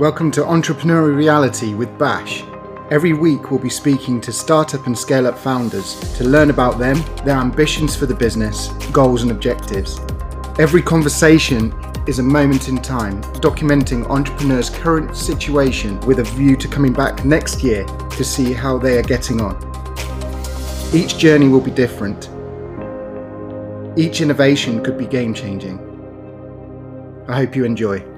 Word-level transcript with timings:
Welcome 0.00 0.30
to 0.30 0.40
Entrepreneurial 0.40 1.14
Reality 1.14 1.74
with 1.74 1.98
Bash. 1.98 2.42
Every 2.90 3.12
week, 3.12 3.50
we'll 3.50 3.60
be 3.60 3.68
speaking 3.68 4.18
to 4.22 4.32
startup 4.32 4.86
and 4.86 4.98
scale 4.98 5.26
up 5.26 5.36
founders 5.36 6.00
to 6.16 6.24
learn 6.24 6.48
about 6.48 6.78
them, 6.78 7.04
their 7.26 7.36
ambitions 7.36 7.96
for 7.96 8.06
the 8.06 8.14
business, 8.14 8.68
goals, 8.92 9.20
and 9.20 9.30
objectives. 9.30 10.00
Every 10.58 10.80
conversation 10.80 11.74
is 12.06 12.18
a 12.18 12.22
moment 12.22 12.70
in 12.70 12.78
time, 12.78 13.20
documenting 13.42 14.08
entrepreneurs' 14.08 14.70
current 14.70 15.14
situation 15.14 16.00
with 16.06 16.20
a 16.20 16.24
view 16.24 16.56
to 16.56 16.66
coming 16.66 16.94
back 16.94 17.26
next 17.26 17.62
year 17.62 17.84
to 17.84 18.24
see 18.24 18.54
how 18.54 18.78
they 18.78 18.96
are 18.96 19.02
getting 19.02 19.42
on. 19.42 19.54
Each 20.94 21.18
journey 21.18 21.48
will 21.48 21.60
be 21.60 21.72
different. 21.72 22.30
Each 23.98 24.22
innovation 24.22 24.82
could 24.82 24.96
be 24.96 25.04
game 25.04 25.34
changing. 25.34 25.78
I 27.28 27.36
hope 27.36 27.54
you 27.54 27.66
enjoy. 27.66 28.09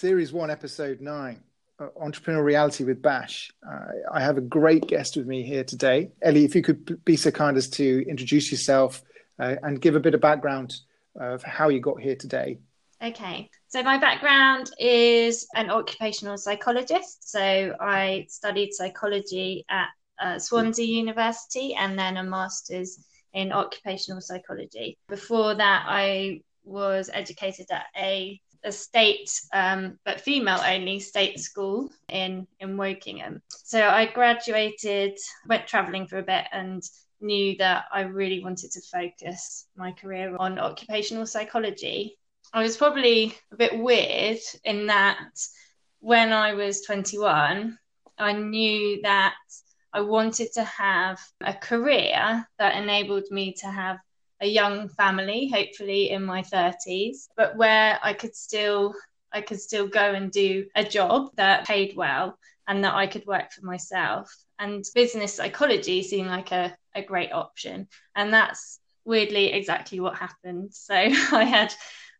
Series 0.00 0.32
1, 0.32 0.50
Episode 0.50 1.02
9 1.02 1.42
uh, 1.78 1.88
Entrepreneurial 2.02 2.42
Reality 2.42 2.84
with 2.84 3.02
Bash. 3.02 3.52
Uh, 3.62 3.84
I 4.10 4.22
have 4.22 4.38
a 4.38 4.40
great 4.40 4.86
guest 4.86 5.14
with 5.14 5.26
me 5.26 5.42
here 5.42 5.62
today. 5.62 6.10
Ellie, 6.22 6.46
if 6.46 6.54
you 6.54 6.62
could 6.62 7.04
be 7.04 7.16
so 7.16 7.30
kind 7.30 7.54
as 7.58 7.68
to 7.68 8.08
introduce 8.08 8.50
yourself 8.50 9.02
uh, 9.38 9.56
and 9.62 9.78
give 9.78 9.96
a 9.96 10.00
bit 10.00 10.14
of 10.14 10.22
background 10.22 10.74
of 11.16 11.42
how 11.42 11.68
you 11.68 11.80
got 11.80 12.00
here 12.00 12.16
today. 12.16 12.60
Okay, 13.04 13.50
so 13.68 13.82
my 13.82 13.98
background 13.98 14.70
is 14.78 15.46
an 15.54 15.68
occupational 15.68 16.38
psychologist. 16.38 17.30
So 17.30 17.76
I 17.78 18.24
studied 18.30 18.72
psychology 18.72 19.66
at 19.68 19.88
uh, 20.18 20.38
Swansea 20.38 20.86
University 20.86 21.74
and 21.74 21.98
then 21.98 22.16
a 22.16 22.24
master's 22.24 23.04
in 23.34 23.52
occupational 23.52 24.22
psychology. 24.22 24.96
Before 25.10 25.54
that, 25.54 25.84
I 25.86 26.40
was 26.64 27.10
educated 27.12 27.66
at 27.70 27.84
a 27.98 28.40
a 28.64 28.72
state, 28.72 29.30
um, 29.52 29.98
but 30.04 30.20
female 30.20 30.60
only 30.66 31.00
state 31.00 31.40
school 31.40 31.90
in 32.08 32.46
in 32.58 32.76
Wokingham. 32.76 33.40
So 33.48 33.86
I 33.86 34.06
graduated, 34.06 35.18
went 35.46 35.66
travelling 35.66 36.06
for 36.06 36.18
a 36.18 36.22
bit, 36.22 36.46
and 36.52 36.82
knew 37.20 37.56
that 37.58 37.84
I 37.92 38.02
really 38.02 38.42
wanted 38.42 38.70
to 38.72 38.80
focus 38.80 39.66
my 39.76 39.92
career 39.92 40.36
on 40.36 40.58
occupational 40.58 41.26
psychology. 41.26 42.18
I 42.52 42.62
was 42.62 42.76
probably 42.76 43.34
a 43.52 43.56
bit 43.56 43.78
weird 43.78 44.38
in 44.64 44.86
that 44.86 45.18
when 46.00 46.32
I 46.32 46.54
was 46.54 46.82
21, 46.82 47.78
I 48.18 48.32
knew 48.32 49.02
that 49.02 49.34
I 49.92 50.00
wanted 50.00 50.52
to 50.54 50.64
have 50.64 51.20
a 51.42 51.52
career 51.54 52.46
that 52.58 52.82
enabled 52.82 53.24
me 53.30 53.54
to 53.60 53.66
have 53.66 53.98
a 54.40 54.46
young 54.46 54.88
family, 54.88 55.48
hopefully 55.48 56.10
in 56.10 56.24
my 56.24 56.42
30s, 56.42 57.28
but 57.36 57.56
where 57.56 57.98
I 58.02 58.12
could 58.12 58.34
still 58.34 58.94
I 59.32 59.40
could 59.40 59.60
still 59.60 59.86
go 59.86 60.12
and 60.12 60.32
do 60.32 60.66
a 60.74 60.82
job 60.82 61.30
that 61.36 61.66
paid 61.66 61.96
well 61.96 62.36
and 62.66 62.82
that 62.84 62.94
I 62.94 63.06
could 63.06 63.26
work 63.26 63.52
for 63.52 63.64
myself. 63.64 64.34
And 64.58 64.84
business 64.94 65.36
psychology 65.36 66.02
seemed 66.02 66.28
like 66.28 66.50
a, 66.50 66.76
a 66.96 67.02
great 67.02 67.32
option. 67.32 67.86
And 68.16 68.34
that's 68.34 68.80
weirdly 69.04 69.52
exactly 69.52 70.00
what 70.00 70.16
happened. 70.16 70.70
So 70.74 70.94
I 70.94 71.44
had 71.44 71.72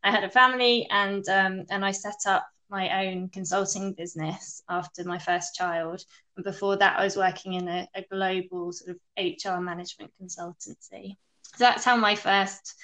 I 0.02 0.10
had 0.10 0.24
a 0.24 0.30
family 0.30 0.86
and 0.90 1.28
um, 1.28 1.64
and 1.70 1.84
I 1.84 1.90
set 1.90 2.26
up 2.26 2.46
my 2.70 3.06
own 3.06 3.28
consulting 3.28 3.92
business 3.92 4.62
after 4.68 5.04
my 5.04 5.18
first 5.18 5.54
child. 5.54 6.04
And 6.36 6.44
before 6.44 6.76
that, 6.76 6.98
I 6.98 7.04
was 7.04 7.16
working 7.16 7.54
in 7.54 7.68
a, 7.68 7.88
a 7.94 8.02
global 8.10 8.72
sort 8.72 8.90
of 8.90 8.98
HR 9.18 9.60
management 9.60 10.12
consultancy. 10.22 11.16
That's 11.58 11.84
how 11.84 11.96
my 11.96 12.14
first 12.14 12.74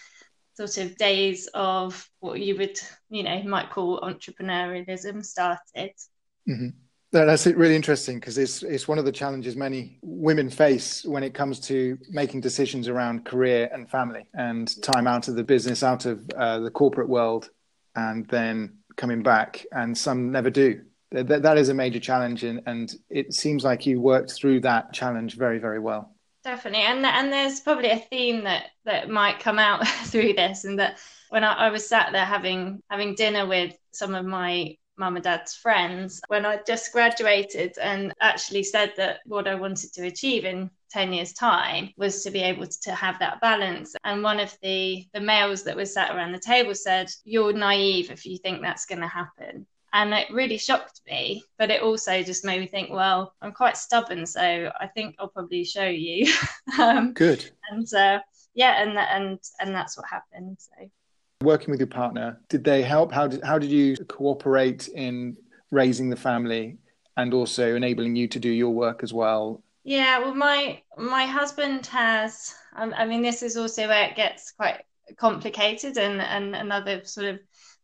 sort 0.56 0.78
of 0.78 0.96
days 0.96 1.48
of 1.54 2.08
what 2.20 2.40
you 2.40 2.56
would, 2.56 2.78
you 3.10 3.22
know, 3.22 3.42
might 3.42 3.70
call 3.70 4.00
entrepreneurialism 4.00 5.24
started. 5.24 5.92
Mm-hmm. 6.48 6.68
That's 7.12 7.46
really 7.46 7.76
interesting 7.76 8.18
because 8.18 8.36
it's 8.36 8.62
it's 8.62 8.88
one 8.88 8.98
of 8.98 9.04
the 9.04 9.12
challenges 9.12 9.56
many 9.56 9.98
women 10.02 10.50
face 10.50 11.04
when 11.04 11.22
it 11.22 11.34
comes 11.34 11.60
to 11.60 11.96
making 12.10 12.40
decisions 12.40 12.88
around 12.88 13.24
career 13.24 13.70
and 13.72 13.88
family 13.88 14.26
and 14.34 14.82
time 14.82 15.06
out 15.06 15.28
of 15.28 15.36
the 15.36 15.44
business, 15.44 15.82
out 15.82 16.04
of 16.04 16.28
uh, 16.36 16.58
the 16.58 16.70
corporate 16.70 17.08
world, 17.08 17.48
and 17.94 18.26
then 18.28 18.78
coming 18.96 19.22
back. 19.22 19.64
And 19.72 19.96
some 19.96 20.32
never 20.32 20.50
do. 20.50 20.82
That, 21.12 21.42
that 21.42 21.56
is 21.56 21.68
a 21.68 21.74
major 21.74 22.00
challenge, 22.00 22.44
and, 22.44 22.60
and 22.66 22.92
it 23.08 23.32
seems 23.32 23.64
like 23.64 23.86
you 23.86 24.00
worked 24.00 24.32
through 24.32 24.60
that 24.60 24.92
challenge 24.92 25.36
very, 25.36 25.58
very 25.58 25.78
well 25.78 26.15
definitely. 26.46 26.82
And 26.82 27.04
and 27.04 27.32
there's 27.32 27.60
probably 27.60 27.90
a 27.90 27.98
theme 27.98 28.44
that 28.44 28.68
that 28.84 29.10
might 29.10 29.40
come 29.40 29.58
out 29.58 29.86
through 30.06 30.32
this 30.34 30.64
and 30.64 30.78
that 30.78 30.98
when 31.28 31.44
I, 31.44 31.66
I, 31.66 31.70
was 31.70 31.86
sat 31.86 32.12
there 32.12 32.24
having 32.24 32.80
having 32.88 33.16
dinner 33.16 33.46
with 33.46 33.76
some 33.92 34.14
of 34.14 34.24
my 34.24 34.76
mum 34.96 35.16
and 35.16 35.24
dad's 35.24 35.54
friends 35.54 36.22
when 36.28 36.46
I 36.46 36.60
just 36.66 36.92
graduated 36.92 37.76
and 37.82 38.14
actually 38.20 38.62
said 38.62 38.94
that 38.96 39.18
what 39.26 39.46
I 39.46 39.54
wanted 39.56 39.92
to 39.92 40.06
achieve 40.06 40.46
in 40.46 40.70
10 40.90 41.12
years 41.12 41.34
time 41.34 41.90
was 41.98 42.22
to 42.22 42.30
be 42.30 42.40
able 42.40 42.66
to 42.66 42.94
have 42.94 43.18
that 43.18 43.40
balance. 43.42 43.94
And 44.04 44.22
one 44.22 44.40
of 44.40 44.56
the 44.62 45.04
the 45.12 45.20
males 45.20 45.64
that 45.64 45.76
was 45.76 45.92
sat 45.92 46.14
around 46.14 46.32
the 46.32 46.38
table 46.38 46.74
said 46.74 47.08
you're 47.24 47.52
naive 47.52 48.10
if 48.10 48.24
you 48.24 48.38
think 48.38 48.62
that's 48.62 48.86
going 48.86 49.02
to 49.02 49.08
happen 49.08 49.66
and 49.92 50.12
it 50.12 50.30
really 50.30 50.58
shocked 50.58 51.00
me 51.08 51.42
but 51.58 51.70
it 51.70 51.82
also 51.82 52.22
just 52.22 52.44
made 52.44 52.60
me 52.60 52.66
think 52.66 52.90
well 52.90 53.34
i'm 53.42 53.52
quite 53.52 53.76
stubborn 53.76 54.26
so 54.26 54.70
i 54.80 54.86
think 54.86 55.14
i'll 55.18 55.28
probably 55.28 55.64
show 55.64 55.86
you. 55.86 56.32
Um, 56.80 57.12
good. 57.12 57.48
and 57.70 57.86
uh, 57.94 58.18
yeah 58.54 58.82
and 58.82 58.98
and 58.98 59.38
and 59.60 59.74
that's 59.74 59.96
what 59.96 60.06
happened 60.08 60.58
so. 60.58 60.90
Working 61.42 61.70
with 61.70 61.80
your 61.80 61.86
partner 61.86 62.40
did 62.48 62.64
they 62.64 62.82
help? 62.82 63.12
How 63.12 63.28
did 63.28 63.42
how 63.44 63.58
did 63.58 63.70
you 63.70 63.96
cooperate 64.08 64.88
in 64.88 65.36
raising 65.70 66.10
the 66.10 66.16
family 66.16 66.76
and 67.16 67.32
also 67.32 67.76
enabling 67.76 68.16
you 68.16 68.26
to 68.28 68.40
do 68.40 68.50
your 68.50 68.70
work 68.70 69.02
as 69.04 69.12
well? 69.12 69.62
Yeah 69.84 70.18
well 70.18 70.34
my 70.34 70.82
my 70.98 71.24
husband 71.24 71.86
has 71.86 72.52
um, 72.74 72.92
i 72.96 73.06
mean 73.06 73.22
this 73.22 73.42
is 73.42 73.56
also 73.56 73.86
where 73.86 74.08
it 74.10 74.16
gets 74.16 74.50
quite 74.50 74.82
complicated 75.16 75.96
and 75.98 76.20
and 76.20 76.56
another 76.56 77.04
sort 77.04 77.28
of 77.28 77.38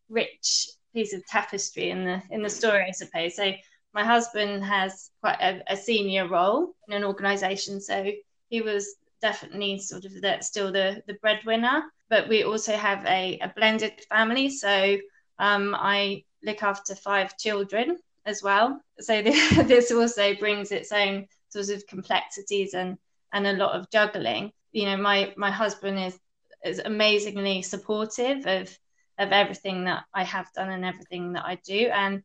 rich 0.09 0.69
piece 0.93 1.13
of 1.13 1.27
tapestry 1.27 1.91
in 1.91 2.05
the 2.05 2.23
in 2.31 2.43
the 2.43 2.51
story, 2.51 2.87
I 2.89 2.93
suppose. 2.93 3.37
So 3.37 3.53
my 3.95 4.05
husband 4.05 4.65
has 4.65 5.11
quite 5.21 5.41
a, 5.41 5.63
a 5.69 5.77
senior 5.77 6.29
role 6.29 6.75
in 6.89 6.95
an 6.95 7.05
organisation, 7.05 7.81
so 7.81 8.11
he 8.49 8.63
was 8.63 8.97
definitely 9.21 9.79
sort 9.79 10.05
of 10.05 10.13
the, 10.21 10.39
still 10.41 10.73
the 10.73 11.03
the 11.07 11.15
breadwinner. 11.15 11.83
But 12.09 12.29
we 12.29 12.45
also 12.45 12.77
have 12.77 13.05
a, 13.07 13.39
a 13.41 13.53
blended 13.57 14.01
family, 14.11 14.51
so 14.51 14.99
um, 15.39 15.75
I 15.79 16.25
look 16.43 16.63
after 16.63 16.95
five 16.95 17.39
children 17.39 17.99
as 18.27 18.43
well. 18.43 18.81
So 19.01 19.23
this, 19.23 19.57
this 19.67 19.91
also 19.91 20.35
brings 20.35 20.73
its 20.73 20.93
own 20.93 21.27
sort 21.49 21.71
of 21.71 21.87
complexities 21.87 22.75
and 22.75 22.99
and 23.33 23.47
a 23.47 23.55
lot 23.55 23.73
of 23.73 23.91
juggling. 23.91 24.53
You 24.73 24.87
know, 24.87 24.97
my 24.97 25.33
my 25.37 25.51
husband 25.51 25.99
is 25.99 26.19
is 26.65 26.81
amazingly 26.85 27.63
supportive 27.63 28.47
of 28.47 28.79
of 29.19 29.33
everything 29.33 29.84
that 29.84 30.05
I 30.15 30.25
have 30.25 30.53
done 30.55 30.71
and 30.71 30.84
everything 30.84 31.34
that 31.34 31.45
I 31.45 31.56
do. 31.65 31.89
And 31.93 32.23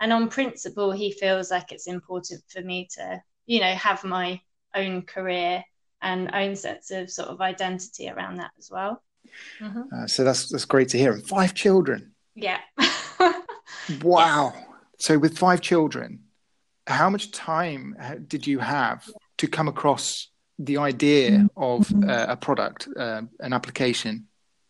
and 0.00 0.12
on 0.12 0.28
principle, 0.28 0.92
he 0.92 1.10
feels 1.10 1.50
like 1.50 1.72
it's 1.72 1.86
important 1.86 2.42
for 2.48 2.60
me 2.60 2.88
to, 2.96 3.22
you 3.46 3.60
know, 3.60 3.74
have 3.74 4.04
my 4.04 4.40
own 4.74 5.02
career 5.02 5.64
and 6.02 6.30
own 6.34 6.54
sense 6.54 6.90
of 6.90 7.10
sort 7.10 7.28
of 7.28 7.40
identity 7.40 8.08
around 8.10 8.36
that 8.36 8.50
as 8.58 8.70
well. 8.70 9.02
Mm-hmm. 9.60 9.82
Uh, 9.94 10.06
so 10.06 10.24
that's 10.24 10.50
that's 10.50 10.64
great 10.66 10.88
to 10.90 10.98
hear. 10.98 11.12
And 11.12 11.26
five 11.26 11.54
children. 11.54 12.12
Yeah. 12.34 12.58
wow. 14.02 14.52
Yeah. 14.54 14.62
So 14.98 15.18
with 15.18 15.38
five 15.38 15.60
children, 15.60 16.24
how 16.86 17.10
much 17.10 17.32
time 17.32 17.96
did 18.28 18.46
you 18.46 18.58
have 18.58 19.08
to 19.38 19.48
come 19.48 19.68
across 19.68 20.28
the 20.58 20.78
idea 20.78 21.30
mm-hmm. 21.32 21.62
of 21.62 22.08
uh, 22.08 22.26
a 22.28 22.36
product, 22.36 22.88
uh, 22.96 23.22
an 23.40 23.52
application 23.52 24.28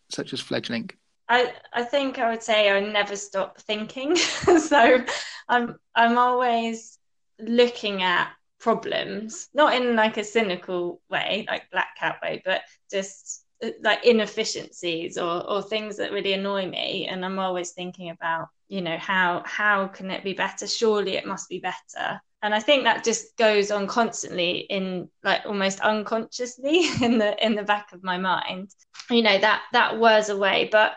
such 0.08 0.32
as 0.32 0.40
Fledglink? 0.40 0.92
I, 1.28 1.52
I 1.72 1.82
think 1.82 2.18
I 2.18 2.30
would 2.30 2.42
say 2.42 2.70
I 2.70 2.80
never 2.80 3.16
stop 3.16 3.58
thinking. 3.60 4.16
so 4.16 5.04
I'm 5.48 5.76
I'm 5.94 6.18
always 6.18 6.98
looking 7.38 8.02
at 8.02 8.30
problems, 8.58 9.48
not 9.54 9.74
in 9.74 9.96
like 9.96 10.16
a 10.16 10.24
cynical 10.24 11.00
way, 11.10 11.44
like 11.48 11.70
black 11.70 11.96
cat 11.98 12.18
way, 12.22 12.42
but 12.44 12.62
just 12.90 13.44
uh, 13.62 13.70
like 13.82 14.04
inefficiencies 14.04 15.18
or, 15.18 15.48
or 15.48 15.62
things 15.62 15.96
that 15.96 16.12
really 16.12 16.32
annoy 16.32 16.66
me. 16.66 17.06
And 17.06 17.24
I'm 17.24 17.38
always 17.38 17.72
thinking 17.72 18.10
about, 18.10 18.48
you 18.68 18.80
know, 18.80 18.96
how 18.98 19.42
how 19.44 19.88
can 19.88 20.10
it 20.10 20.24
be 20.24 20.32
better? 20.32 20.66
Surely 20.66 21.16
it 21.16 21.26
must 21.26 21.48
be 21.48 21.58
better. 21.58 22.20
And 22.42 22.54
I 22.54 22.60
think 22.60 22.84
that 22.84 23.02
just 23.02 23.36
goes 23.36 23.70
on 23.70 23.86
constantly 23.86 24.58
in 24.58 25.08
like 25.24 25.42
almost 25.46 25.80
unconsciously 25.80 26.86
in 27.02 27.18
the 27.18 27.44
in 27.44 27.56
the 27.56 27.62
back 27.64 27.92
of 27.92 28.04
my 28.04 28.18
mind. 28.18 28.70
You 29.10 29.22
know, 29.22 29.38
that 29.38 29.62
that 29.72 29.98
wears 29.98 30.28
away. 30.28 30.68
But 30.70 30.96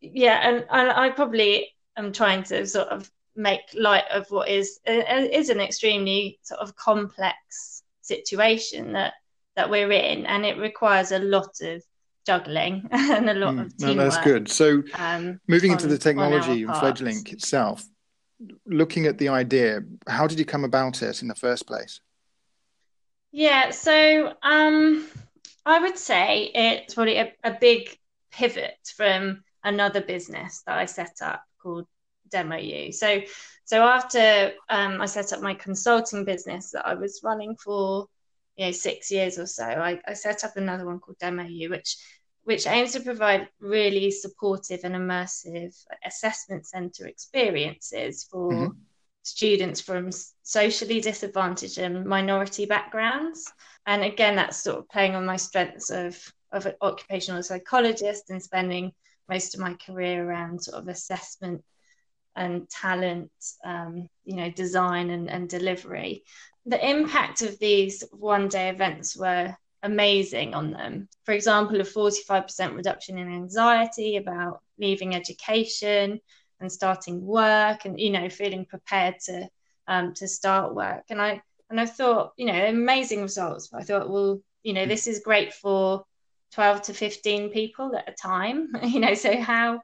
yeah, 0.00 0.48
and, 0.48 0.66
and 0.70 0.90
I 0.90 1.10
probably 1.10 1.68
am 1.96 2.12
trying 2.12 2.42
to 2.44 2.66
sort 2.66 2.88
of 2.88 3.10
make 3.36 3.60
light 3.74 4.04
of 4.10 4.30
what 4.30 4.48
is 4.48 4.80
is 4.86 5.48
an 5.48 5.60
extremely 5.60 6.38
sort 6.42 6.60
of 6.60 6.74
complex 6.76 7.82
situation 8.02 8.92
that 8.92 9.14
that 9.56 9.70
we're 9.70 9.92
in, 9.92 10.26
and 10.26 10.44
it 10.44 10.58
requires 10.58 11.12
a 11.12 11.18
lot 11.18 11.60
of 11.60 11.82
juggling 12.26 12.88
and 12.90 13.28
a 13.30 13.34
lot 13.34 13.54
mm, 13.54 13.66
of 13.66 13.76
teamwork. 13.76 13.96
No, 13.96 14.02
that's 14.04 14.24
good. 14.24 14.48
So, 14.48 14.82
um, 14.94 15.40
moving 15.46 15.70
on, 15.70 15.76
into 15.76 15.88
the 15.88 15.98
technology 15.98 16.62
and 16.62 16.72
Fledglink 16.72 17.32
itself, 17.32 17.84
looking 18.66 19.06
at 19.06 19.18
the 19.18 19.28
idea, 19.28 19.80
how 20.08 20.26
did 20.26 20.38
you 20.38 20.44
come 20.44 20.64
about 20.64 21.02
it 21.02 21.22
in 21.22 21.28
the 21.28 21.34
first 21.34 21.66
place? 21.66 22.00
Yeah, 23.32 23.70
so 23.70 24.34
um, 24.42 25.06
I 25.64 25.78
would 25.78 25.98
say 25.98 26.50
it's 26.54 26.94
probably 26.94 27.16
a, 27.16 27.32
a 27.44 27.56
big 27.60 27.96
pivot 28.32 28.92
from 28.96 29.44
another 29.64 30.00
business 30.00 30.62
that 30.66 30.78
I 30.78 30.86
set 30.86 31.16
up 31.22 31.42
called 31.62 31.86
Demo 32.30 32.56
U. 32.56 32.92
So, 32.92 33.22
so 33.64 33.82
after 33.82 34.52
um, 34.68 35.00
I 35.00 35.06
set 35.06 35.32
up 35.32 35.40
my 35.40 35.54
consulting 35.54 36.24
business 36.24 36.70
that 36.70 36.86
I 36.86 36.94
was 36.94 37.20
running 37.22 37.56
for, 37.56 38.06
you 38.56 38.66
know, 38.66 38.72
six 38.72 39.10
years 39.10 39.38
or 39.38 39.46
so, 39.46 39.64
I, 39.64 40.00
I 40.06 40.14
set 40.14 40.44
up 40.44 40.56
another 40.56 40.86
one 40.86 41.00
called 41.00 41.18
Demo 41.18 41.44
U, 41.44 41.70
which 41.70 41.96
which 42.44 42.66
aims 42.66 42.92
to 42.92 43.00
provide 43.00 43.48
really 43.60 44.10
supportive 44.10 44.80
and 44.84 44.94
immersive 44.94 45.76
assessment 46.04 46.66
center 46.66 47.06
experiences 47.06 48.24
for 48.24 48.50
mm-hmm. 48.50 48.72
students 49.22 49.80
from 49.80 50.10
socially 50.42 51.00
disadvantaged 51.00 51.78
and 51.78 52.06
minority 52.06 52.64
backgrounds. 52.64 53.52
And 53.86 54.02
again, 54.02 54.36
that's 54.36 54.56
sort 54.56 54.78
of 54.78 54.88
playing 54.88 55.14
on 55.14 55.26
my 55.26 55.36
strengths 55.36 55.90
of 55.90 56.18
of 56.52 56.66
an 56.66 56.74
occupational 56.80 57.42
psychologist 57.42 58.30
and 58.30 58.42
spending 58.42 58.92
most 59.30 59.54
of 59.54 59.60
my 59.60 59.74
career 59.74 60.28
around 60.28 60.62
sort 60.62 60.82
of 60.82 60.88
assessment 60.88 61.62
and 62.36 62.68
talent, 62.68 63.30
um, 63.64 64.08
you 64.24 64.36
know, 64.36 64.50
design 64.50 65.10
and, 65.10 65.30
and 65.30 65.48
delivery. 65.48 66.24
The 66.66 66.88
impact 66.88 67.42
of 67.42 67.58
these 67.58 68.04
one 68.12 68.48
day 68.48 68.68
events 68.68 69.16
were 69.16 69.56
amazing 69.82 70.54
on 70.54 70.72
them. 70.72 71.08
For 71.24 71.32
example, 71.32 71.80
a 71.80 71.84
45% 71.84 72.76
reduction 72.76 73.18
in 73.18 73.32
anxiety 73.32 74.16
about 74.16 74.60
leaving 74.78 75.14
education 75.14 76.20
and 76.60 76.70
starting 76.70 77.24
work 77.24 77.84
and, 77.86 77.98
you 77.98 78.10
know, 78.10 78.28
feeling 78.28 78.66
prepared 78.66 79.14
to 79.26 79.48
um, 79.88 80.14
to 80.14 80.28
start 80.28 80.74
work. 80.74 81.04
And 81.10 81.20
I 81.20 81.42
and 81.70 81.80
I 81.80 81.86
thought, 81.86 82.32
you 82.36 82.46
know, 82.46 82.66
amazing 82.66 83.22
results. 83.22 83.70
I 83.72 83.82
thought, 83.82 84.10
well, 84.10 84.40
you 84.62 84.72
know, 84.72 84.86
this 84.86 85.06
is 85.06 85.20
great 85.20 85.52
for 85.54 86.04
12 86.52 86.82
to 86.82 86.94
15 86.94 87.50
people 87.50 87.94
at 87.96 88.08
a 88.08 88.12
time 88.12 88.68
you 88.82 89.00
know 89.00 89.14
so 89.14 89.40
how 89.40 89.80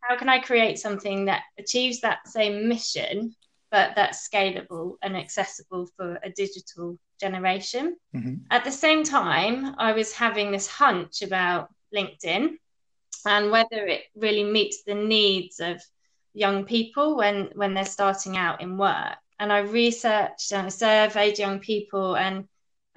how 0.00 0.16
can 0.16 0.28
i 0.28 0.38
create 0.38 0.78
something 0.78 1.26
that 1.26 1.42
achieves 1.58 2.00
that 2.00 2.26
same 2.26 2.68
mission 2.68 3.34
but 3.70 3.92
that's 3.94 4.26
scalable 4.28 4.94
and 5.02 5.16
accessible 5.16 5.86
for 5.96 6.18
a 6.22 6.30
digital 6.30 6.98
generation 7.20 7.96
mm-hmm. 8.14 8.34
at 8.50 8.64
the 8.64 8.70
same 8.70 9.02
time 9.02 9.74
i 9.78 9.92
was 9.92 10.12
having 10.12 10.50
this 10.50 10.66
hunch 10.66 11.22
about 11.22 11.68
linkedin 11.94 12.56
and 13.26 13.50
whether 13.50 13.86
it 13.86 14.02
really 14.14 14.44
meets 14.44 14.84
the 14.84 14.94
needs 14.94 15.60
of 15.60 15.82
young 16.34 16.64
people 16.64 17.16
when 17.16 17.50
when 17.54 17.74
they're 17.74 17.84
starting 17.84 18.36
out 18.36 18.60
in 18.60 18.78
work 18.78 19.16
and 19.40 19.52
i 19.52 19.58
researched 19.58 20.52
and 20.52 20.66
i 20.66 20.70
surveyed 20.70 21.38
young 21.38 21.58
people 21.58 22.16
and 22.16 22.46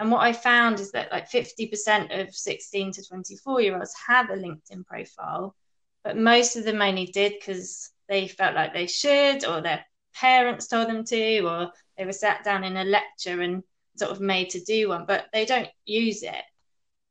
and 0.01 0.09
what 0.09 0.21
I 0.23 0.33
found 0.33 0.79
is 0.79 0.91
that 0.93 1.11
like 1.11 1.29
50% 1.29 2.19
of 2.19 2.33
16 2.33 2.91
to 2.93 3.07
24 3.07 3.61
year 3.61 3.75
olds 3.75 3.93
have 4.07 4.31
a 4.31 4.33
LinkedIn 4.33 4.83
profile, 4.87 5.55
but 6.03 6.17
most 6.17 6.55
of 6.55 6.63
them 6.63 6.81
only 6.81 7.05
did 7.05 7.33
because 7.33 7.91
they 8.09 8.27
felt 8.27 8.55
like 8.55 8.73
they 8.73 8.87
should, 8.87 9.45
or 9.45 9.61
their 9.61 9.85
parents 10.15 10.65
told 10.65 10.89
them 10.89 11.03
to, 11.05 11.41
or 11.41 11.71
they 11.95 12.05
were 12.05 12.13
sat 12.13 12.43
down 12.43 12.63
in 12.63 12.77
a 12.77 12.83
lecture 12.83 13.41
and 13.41 13.61
sort 13.95 14.09
of 14.09 14.19
made 14.19 14.49
to 14.49 14.63
do 14.63 14.89
one, 14.89 15.05
but 15.05 15.27
they 15.33 15.45
don't 15.45 15.69
use 15.85 16.23
it. 16.23 16.43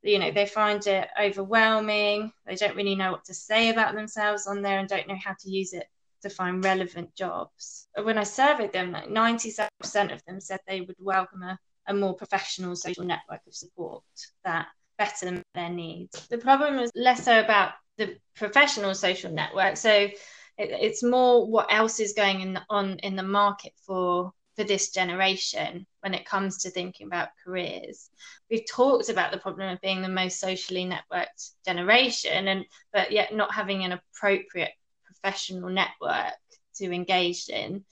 You 0.03 0.19
know, 0.19 0.31
they 0.31 0.45
find 0.45 0.85
it 0.85 1.07
overwhelming. 1.17 2.33
They 2.45 2.55
don't 2.55 2.75
really 2.75 2.95
know 2.95 3.13
what 3.13 3.23
to 3.25 3.33
say 3.33 3.69
about 3.69 3.95
themselves 3.95 4.47
on 4.47 4.61
there 4.61 4.79
and 4.79 4.89
don't 4.89 5.07
know 5.07 5.17
how 5.23 5.35
to 5.39 5.49
use 5.49 5.71
it 5.71 5.87
to 6.23 6.29
find 6.29 6.61
relevant 6.61 7.15
jobs. 7.15 7.87
When 8.03 8.17
I 8.17 8.23
surveyed 8.23 8.73
them, 8.73 8.91
like 8.91 9.07
97% 9.07 9.69
of 10.11 10.25
them 10.25 10.41
said 10.41 10.59
they 10.67 10.81
would 10.81 10.97
welcome 10.99 11.43
a 11.43 11.57
a 11.87 11.93
more 11.93 12.15
professional 12.15 12.75
social 12.75 13.03
network 13.03 13.41
of 13.47 13.53
support 13.53 14.03
that 14.43 14.67
better 14.97 15.43
their 15.55 15.69
needs. 15.69 16.27
The 16.27 16.37
problem 16.37 16.79
is 16.79 16.91
less 16.95 17.25
so 17.25 17.39
about 17.39 17.73
the 17.97 18.17
professional 18.35 18.93
social 18.93 19.31
network. 19.31 19.77
So 19.77 19.91
it, 19.91 20.15
it's 20.57 21.03
more 21.03 21.47
what 21.47 21.71
else 21.71 21.99
is 21.99 22.13
going 22.13 22.41
in, 22.41 22.59
on 22.69 22.99
in 22.99 23.15
the 23.15 23.23
market 23.23 23.73
for 23.85 24.31
for 24.55 24.63
this 24.65 24.91
generation 24.91 25.85
when 26.01 26.13
it 26.13 26.25
comes 26.25 26.57
to 26.59 26.69
thinking 26.69 27.07
about 27.07 27.29
careers. 27.43 28.09
We've 28.49 28.69
talked 28.69 29.09
about 29.09 29.31
the 29.31 29.37
problem 29.37 29.69
of 29.69 29.81
being 29.81 30.01
the 30.01 30.09
most 30.09 30.39
socially 30.39 30.85
networked 30.85 31.51
generation 31.65 32.47
and 32.47 32.65
but 32.91 33.11
yet 33.11 33.33
not 33.33 33.53
having 33.53 33.83
an 33.83 33.93
appropriate 33.93 34.73
professional 35.05 35.69
network 35.69 36.33
to 36.75 36.91
engage 36.91 37.47
in 37.49 37.85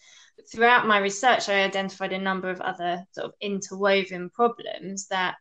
throughout 0.52 0.88
my 0.88 1.00
research, 1.00 1.50
I 1.50 1.64
identified 1.64 2.14
a 2.14 2.18
number 2.18 2.50
of 2.50 2.62
other 2.62 3.04
sort 3.12 3.26
of 3.26 3.34
interwoven 3.42 4.30
problems 4.30 5.08
that 5.08 5.36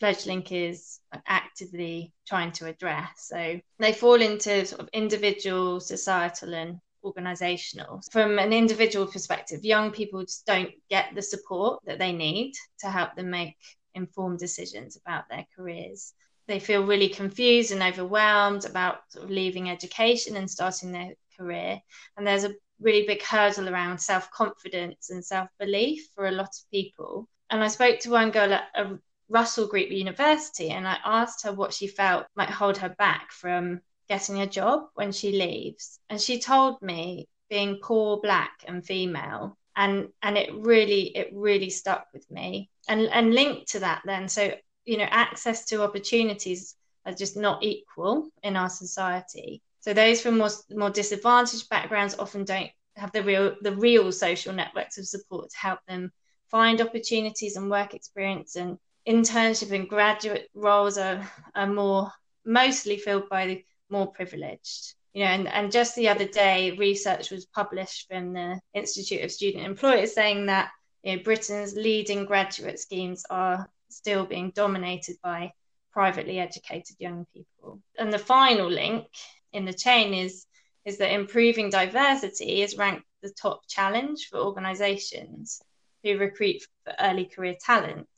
Fledglink 0.00 0.52
is 0.52 1.00
actively 1.26 2.12
trying 2.26 2.52
to 2.52 2.66
address. 2.66 3.28
So 3.28 3.60
they 3.78 3.92
fall 3.92 4.20
into 4.20 4.64
sort 4.66 4.80
of 4.80 4.88
individual, 4.92 5.80
societal, 5.80 6.54
and 6.54 6.78
organizational. 7.04 8.02
From 8.12 8.38
an 8.38 8.52
individual 8.52 9.06
perspective, 9.06 9.64
young 9.64 9.90
people 9.90 10.22
just 10.22 10.46
don't 10.46 10.70
get 10.88 11.14
the 11.14 11.22
support 11.22 11.80
that 11.86 11.98
they 11.98 12.12
need 12.12 12.52
to 12.80 12.88
help 12.88 13.16
them 13.16 13.30
make 13.30 13.56
informed 13.94 14.38
decisions 14.38 14.96
about 14.96 15.24
their 15.28 15.46
careers. 15.56 16.12
They 16.46 16.60
feel 16.60 16.86
really 16.86 17.08
confused 17.08 17.72
and 17.72 17.82
overwhelmed 17.82 18.64
about 18.64 18.98
sort 19.10 19.24
of 19.24 19.30
leaving 19.30 19.68
education 19.68 20.36
and 20.36 20.50
starting 20.50 20.92
their 20.92 21.12
career. 21.36 21.80
And 22.16 22.26
there's 22.26 22.44
a 22.44 22.54
really 22.80 23.06
big 23.06 23.22
hurdle 23.22 23.68
around 23.68 23.98
self 23.98 24.30
confidence 24.30 25.10
and 25.10 25.24
self 25.24 25.48
belief 25.58 26.08
for 26.14 26.26
a 26.26 26.32
lot 26.32 26.48
of 26.48 26.70
people. 26.70 27.28
And 27.50 27.62
I 27.62 27.68
spoke 27.68 28.00
to 28.00 28.10
one 28.10 28.30
girl 28.30 28.52
at 28.52 28.64
a 28.74 28.98
Russell 29.28 29.66
Group 29.66 29.90
University 29.90 30.70
and 30.70 30.86
I 30.86 30.98
asked 31.04 31.44
her 31.44 31.52
what 31.52 31.74
she 31.74 31.86
felt 31.86 32.26
might 32.34 32.50
hold 32.50 32.78
her 32.78 32.94
back 32.98 33.30
from 33.32 33.80
getting 34.08 34.40
a 34.40 34.46
job 34.46 34.88
when 34.94 35.12
she 35.12 35.32
leaves. 35.32 35.98
And 36.08 36.20
she 36.20 36.40
told 36.40 36.80
me 36.80 37.28
being 37.50 37.78
poor, 37.82 38.20
black, 38.20 38.64
and 38.66 38.84
female. 38.84 39.56
And, 39.76 40.08
and 40.22 40.36
it 40.36 40.52
really 40.54 41.16
it 41.16 41.30
really 41.32 41.70
stuck 41.70 42.08
with 42.12 42.28
me 42.30 42.68
and 42.88 43.02
and 43.02 43.34
linked 43.34 43.68
to 43.68 43.80
that 43.80 44.02
then 44.04 44.28
so 44.28 44.52
you 44.84 44.96
know 44.96 45.06
access 45.08 45.66
to 45.66 45.82
opportunities 45.82 46.74
are 47.06 47.12
just 47.12 47.36
not 47.36 47.62
equal 47.62 48.30
in 48.42 48.56
our 48.56 48.68
society 48.70 49.62
so 49.80 49.92
those 49.92 50.20
from 50.20 50.38
more 50.38 50.50
more 50.70 50.90
disadvantaged 50.90 51.68
backgrounds 51.68 52.16
often 52.18 52.44
don't 52.44 52.70
have 52.96 53.12
the 53.12 53.22
real 53.22 53.56
the 53.60 53.74
real 53.74 54.10
social 54.12 54.52
networks 54.52 54.98
of 54.98 55.06
support 55.06 55.50
to 55.50 55.56
help 55.56 55.80
them 55.86 56.12
find 56.50 56.80
opportunities 56.80 57.56
and 57.56 57.70
work 57.70 57.94
experience. 57.94 58.56
And 58.56 58.78
internship 59.06 59.72
and 59.72 59.88
graduate 59.88 60.48
roles 60.54 60.98
are, 60.98 61.30
are 61.54 61.66
more 61.66 62.12
mostly 62.44 62.98
filled 62.98 63.28
by 63.28 63.46
the 63.46 63.64
more 63.90 64.06
privileged. 64.06 64.94
You 65.14 65.24
know 65.24 65.30
and, 65.30 65.48
and 65.48 65.72
just 65.72 65.96
the 65.96 66.08
other 66.08 66.26
day 66.26 66.72
research 66.72 67.30
was 67.30 67.46
published 67.46 68.08
from 68.08 68.34
the 68.34 68.60
institute 68.74 69.24
of 69.24 69.32
student 69.32 69.64
employers 69.64 70.14
saying 70.14 70.46
that 70.46 70.70
you 71.02 71.16
know 71.16 71.22
britain's 71.22 71.74
leading 71.74 72.26
graduate 72.26 72.78
schemes 72.78 73.24
are 73.30 73.68
still 73.88 74.26
being 74.26 74.52
dominated 74.54 75.16
by 75.22 75.52
privately 75.92 76.38
educated 76.38 76.96
young 76.98 77.26
people. 77.34 77.80
And 77.98 78.12
the 78.12 78.18
final 78.18 78.70
link 78.70 79.06
in 79.52 79.64
the 79.64 79.72
chain 79.72 80.14
is 80.14 80.46
is 80.84 80.98
that 80.98 81.12
improving 81.12 81.70
diversity 81.70 82.62
is 82.62 82.78
ranked 82.78 83.04
the 83.22 83.30
top 83.30 83.60
challenge 83.68 84.28
for 84.30 84.38
organizations 84.38 85.60
who 86.02 86.16
recruit 86.16 86.62
for 86.84 86.94
early 87.00 87.24
career 87.24 87.56
talent 87.60 88.08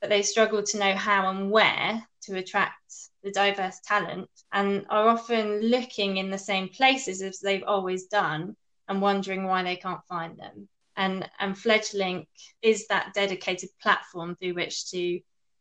but 0.00 0.10
they 0.10 0.22
struggle 0.22 0.62
to 0.62 0.78
know 0.78 0.94
how 0.94 1.28
and 1.28 1.50
where 1.50 2.06
to 2.22 2.36
attract 2.36 3.10
the 3.22 3.30
diverse 3.32 3.80
talent 3.84 4.28
and 4.52 4.86
are 4.90 5.08
often 5.08 5.60
looking 5.60 6.16
in 6.16 6.30
the 6.30 6.38
same 6.38 6.68
places 6.68 7.20
as 7.22 7.40
they've 7.40 7.64
always 7.64 8.06
done 8.06 8.56
and 8.88 9.02
wondering 9.02 9.44
why 9.44 9.62
they 9.62 9.76
can't 9.76 10.04
find 10.08 10.38
them. 10.38 10.68
And 10.96 11.28
and 11.38 11.54
Fledglink 11.54 12.26
is 12.62 12.86
that 12.88 13.12
dedicated 13.14 13.70
platform 13.80 14.36
through 14.36 14.54
which 14.54 14.90
to 14.90 15.20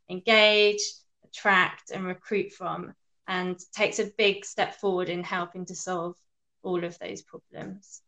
engage 0.10 0.82
attract 1.24 1.92
and 1.92 2.06
recruit 2.06 2.54
from 2.54 2.94
and 3.28 3.60
takes 3.74 4.00
a 4.00 4.06
big 4.18 4.46
step 4.46 4.76
forward 4.76 5.10
in 5.10 5.24
helping 5.24 5.66
to 5.66 5.76
solve 5.76 6.16
all 6.64 6.84
of 6.84 6.98
those 7.00 7.22
problems. 7.22 8.02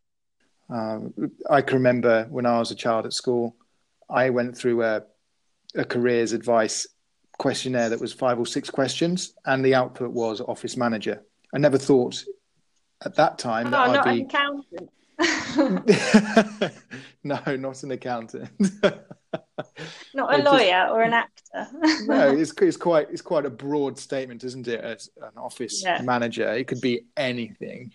Um, 0.69 1.13
I 1.49 1.61
can 1.61 1.77
remember 1.77 2.27
when 2.29 2.45
I 2.45 2.59
was 2.59 2.71
a 2.71 2.75
child 2.75 3.05
at 3.05 3.13
school, 3.13 3.55
I 4.09 4.29
went 4.29 4.57
through 4.57 4.83
a, 4.83 5.03
a 5.75 5.83
careers 5.83 6.33
advice 6.33 6.88
questionnaire 7.38 7.89
that 7.89 7.99
was 7.99 8.13
five 8.13 8.39
or 8.39 8.45
six 8.45 8.69
questions, 8.69 9.33
and 9.45 9.65
the 9.65 9.75
output 9.75 10.11
was 10.11 10.41
office 10.41 10.77
manager. 10.77 11.23
I 11.53 11.57
never 11.57 11.77
thought 11.77 12.23
at 13.03 13.15
that 13.15 13.39
time 13.39 13.67
oh, 13.67 13.71
that 13.71 13.89
I'd 13.89 14.03
be. 14.03 14.21
An 14.21 14.27
accountant. 14.27 14.89
no, 17.23 17.55
not 17.55 17.83
an 17.83 17.91
accountant. 17.91 18.49
not 20.13 20.39
a 20.39 20.43
lawyer 20.43 20.83
just... 20.83 20.91
or 20.91 21.01
an 21.01 21.13
actor. 21.13 21.38
No, 21.53 22.29
it's, 22.38 22.53
it's 22.53 22.77
quite 22.77 23.10
it's 23.12 23.22
quite 23.22 23.46
a 23.46 23.50
broad 23.50 23.98
statement, 23.98 24.44
isn't 24.44 24.68
it? 24.68 24.82
As 24.82 25.10
an 25.22 25.38
office 25.38 25.82
yeah. 25.84 26.01
manager, 26.01 26.51
it 26.53 26.68
could 26.68 26.82
be 26.82 27.06
anything. 27.18 27.94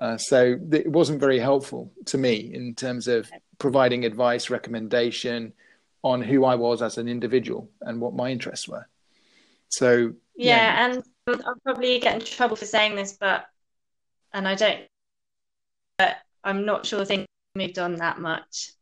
Uh, 0.00 0.16
so 0.18 0.58
it 0.72 0.90
wasn't 0.90 1.18
very 1.18 1.38
helpful 1.38 1.90
to 2.04 2.18
me 2.18 2.52
in 2.52 2.74
terms 2.74 3.08
of 3.08 3.30
providing 3.58 4.04
advice, 4.04 4.50
recommendation 4.50 5.52
on 6.02 6.20
who 6.20 6.44
I 6.44 6.54
was 6.54 6.82
as 6.82 6.98
an 6.98 7.08
individual 7.08 7.70
and 7.80 8.00
what 8.00 8.14
my 8.14 8.30
interests 8.30 8.68
were. 8.68 8.86
So 9.68 10.12
yeah, 10.36 10.56
yeah. 10.56 10.86
and 10.86 11.42
I'll 11.44 11.56
probably 11.64 11.98
get 11.98 12.14
in 12.14 12.20
trouble 12.20 12.56
for 12.56 12.66
saying 12.66 12.94
this, 12.94 13.16
but 13.18 13.46
and 14.32 14.46
I 14.46 14.54
don't, 14.54 14.80
but 15.98 16.16
I'm 16.44 16.66
not 16.66 16.84
sure 16.84 17.04
things 17.04 17.26
moved 17.54 17.78
on 17.78 17.96
that 17.96 18.20
much. 18.20 18.72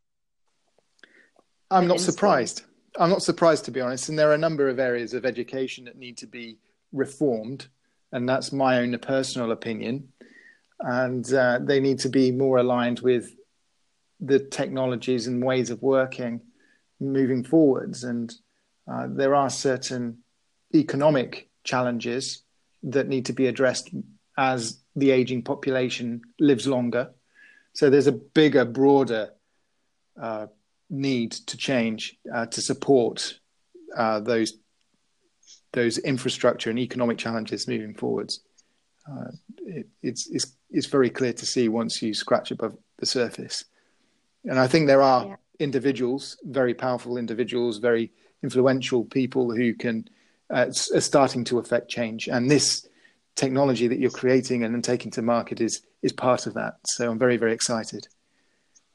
I'm 1.71 1.87
not 1.87 2.00
surprised. 2.00 2.64
I'm 2.98 3.10
not 3.10 3.22
surprised 3.22 3.64
to 3.64 3.70
be 3.70 3.80
honest. 3.80 4.08
And 4.08 4.18
there 4.18 4.30
are 4.30 4.34
a 4.34 4.38
number 4.38 4.68
of 4.68 4.78
areas 4.78 5.14
of 5.14 5.24
education 5.24 5.84
that 5.84 5.98
need 5.98 6.16
to 6.18 6.26
be 6.26 6.58
reformed, 6.92 7.66
and 8.12 8.28
that's 8.28 8.52
my 8.52 8.78
own 8.78 8.96
personal 8.98 9.50
opinion. 9.50 10.08
And 10.80 11.32
uh, 11.32 11.60
they 11.62 11.80
need 11.80 11.98
to 12.00 12.08
be 12.08 12.30
more 12.30 12.58
aligned 12.58 13.00
with 13.00 13.34
the 14.20 14.38
technologies 14.38 15.26
and 15.26 15.44
ways 15.44 15.70
of 15.70 15.82
working 15.82 16.40
moving 17.00 17.44
forwards. 17.44 18.04
And 18.04 18.32
uh, 18.90 19.08
there 19.10 19.34
are 19.34 19.50
certain 19.50 20.18
economic 20.74 21.48
challenges 21.64 22.42
that 22.82 23.08
need 23.08 23.26
to 23.26 23.32
be 23.32 23.46
addressed 23.46 23.90
as 24.36 24.80
the 24.96 25.10
aging 25.10 25.42
population 25.42 26.22
lives 26.38 26.66
longer. 26.66 27.10
So 27.72 27.90
there's 27.90 28.06
a 28.06 28.12
bigger, 28.12 28.64
broader 28.64 29.30
uh, 30.20 30.46
need 30.90 31.32
to 31.32 31.56
change 31.56 32.16
uh, 32.32 32.46
to 32.46 32.60
support 32.60 33.38
uh, 33.96 34.20
those 34.20 34.54
those 35.72 35.98
infrastructure 35.98 36.70
and 36.70 36.78
economic 36.78 37.18
challenges 37.18 37.66
moving 37.66 37.94
forwards. 37.94 38.40
Uh, 39.10 39.32
it, 39.66 39.88
it's, 40.02 40.28
it's 40.30 40.56
it's 40.70 40.86
very 40.86 41.10
clear 41.10 41.32
to 41.32 41.44
see 41.44 41.68
once 41.68 42.00
you 42.00 42.14
scratch 42.14 42.50
above 42.50 42.76
the 42.98 43.06
surface, 43.06 43.64
and 44.44 44.58
I 44.58 44.66
think 44.66 44.86
there 44.86 45.02
are 45.02 45.26
yeah. 45.26 45.36
individuals, 45.58 46.36
very 46.44 46.74
powerful 46.74 47.16
individuals, 47.16 47.78
very 47.78 48.12
influential 48.42 49.04
people 49.04 49.54
who 49.54 49.74
can 49.74 50.08
uh, 50.50 50.66
are 50.94 51.00
starting 51.00 51.44
to 51.44 51.58
affect 51.58 51.90
change, 51.90 52.28
and 52.28 52.50
this 52.50 52.88
technology 53.36 53.88
that 53.88 53.98
you're 53.98 54.10
creating 54.10 54.62
and 54.62 54.72
then 54.72 54.82
taking 54.82 55.10
to 55.10 55.22
market 55.22 55.60
is 55.60 55.82
is 56.02 56.12
part 56.12 56.46
of 56.46 56.54
that. 56.54 56.74
So 56.86 57.10
I'm 57.10 57.18
very 57.18 57.36
very 57.36 57.52
excited 57.52 58.06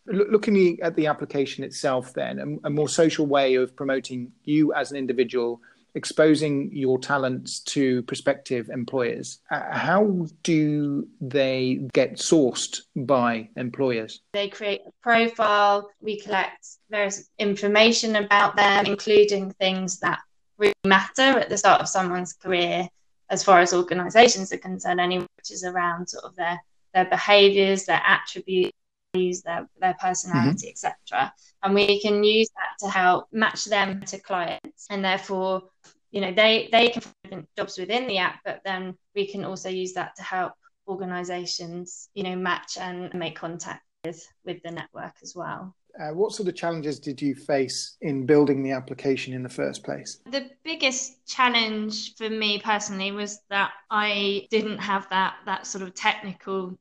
looking 0.09 0.79
at 0.81 0.95
the 0.95 1.07
application 1.07 1.63
itself, 1.63 2.13
then, 2.13 2.59
a, 2.63 2.69
more 2.69 2.89
social 2.89 3.25
way 3.25 3.55
of 3.55 3.75
promoting 3.75 4.31
you 4.43 4.73
as 4.73 4.91
an 4.91 4.97
individual, 4.97 5.61
exposing 5.95 6.69
your 6.73 6.99
talents 6.99 7.59
to 7.59 8.01
prospective 8.03 8.69
employers. 8.69 9.39
Uh, 9.51 9.71
how 9.71 10.27
do 10.43 11.07
they 11.21 11.79
get 11.93 12.17
sourced 12.17 12.81
by 12.95 13.49
employers? 13.55 14.21
They 14.33 14.49
create 14.49 14.81
a 14.87 14.91
profile, 15.01 15.89
we 16.01 16.19
collect 16.19 16.67
various 16.89 17.29
information 17.37 18.15
about 18.15 18.55
them, 18.55 18.85
including 18.85 19.51
things 19.51 19.99
that 19.99 20.19
really 20.57 20.73
matter 20.85 21.39
at 21.39 21.49
the 21.49 21.57
start 21.57 21.81
of 21.81 21.87
someone's 21.87 22.33
career 22.33 22.87
as 23.29 23.43
far 23.43 23.59
as 23.59 23.73
organizations 23.73 24.51
are 24.51 24.57
concerned 24.57 24.99
anyway, 24.99 25.27
which 25.37 25.51
is 25.51 25.63
around 25.63 26.09
sort 26.09 26.25
of 26.25 26.35
their 26.35 26.59
their 26.93 27.05
behaviors, 27.05 27.85
their 27.85 28.01
attributes, 28.03 28.75
use 29.13 29.41
their 29.41 29.67
their 29.79 29.95
personality 29.99 30.67
mm-hmm. 30.67 30.87
etc 30.87 31.33
and 31.63 31.73
we 31.73 31.99
can 31.99 32.23
use 32.23 32.49
that 32.49 32.85
to 32.85 32.91
help 32.91 33.27
match 33.31 33.65
them 33.65 34.01
to 34.01 34.19
clients 34.19 34.85
and 34.89 35.03
therefore 35.03 35.63
you 36.11 36.21
know 36.21 36.31
they 36.31 36.69
they 36.71 36.89
can 36.89 37.01
find 37.01 37.47
jobs 37.57 37.77
within 37.77 38.07
the 38.07 38.17
app 38.17 38.39
but 38.45 38.61
then 38.63 38.95
we 39.15 39.25
can 39.25 39.43
also 39.43 39.69
use 39.69 39.93
that 39.93 40.15
to 40.15 40.23
help 40.23 40.53
organizations 40.87 42.09
you 42.13 42.23
know 42.23 42.35
match 42.35 42.77
and 42.79 43.13
make 43.13 43.35
contact 43.35 43.83
with 44.05 44.25
with 44.45 44.61
the 44.63 44.71
network 44.71 45.13
as 45.23 45.33
well 45.35 45.75
uh, 45.99 46.13
what 46.13 46.31
sort 46.31 46.47
of 46.47 46.55
challenges 46.55 46.99
did 46.99 47.21
you 47.21 47.35
face 47.35 47.97
in 48.01 48.25
building 48.25 48.63
the 48.63 48.71
application 48.71 49.33
in 49.33 49.43
the 49.43 49.49
first 49.49 49.83
place? 49.83 50.19
The 50.29 50.49
biggest 50.63 51.25
challenge 51.25 52.15
for 52.15 52.29
me 52.29 52.59
personally 52.59 53.11
was 53.11 53.39
that 53.49 53.71
I 53.89 54.47
didn't 54.49 54.77
have 54.77 55.09
that 55.09 55.35
that 55.45 55.65
sort 55.67 55.81
of 55.81 55.93
technical 55.95 56.77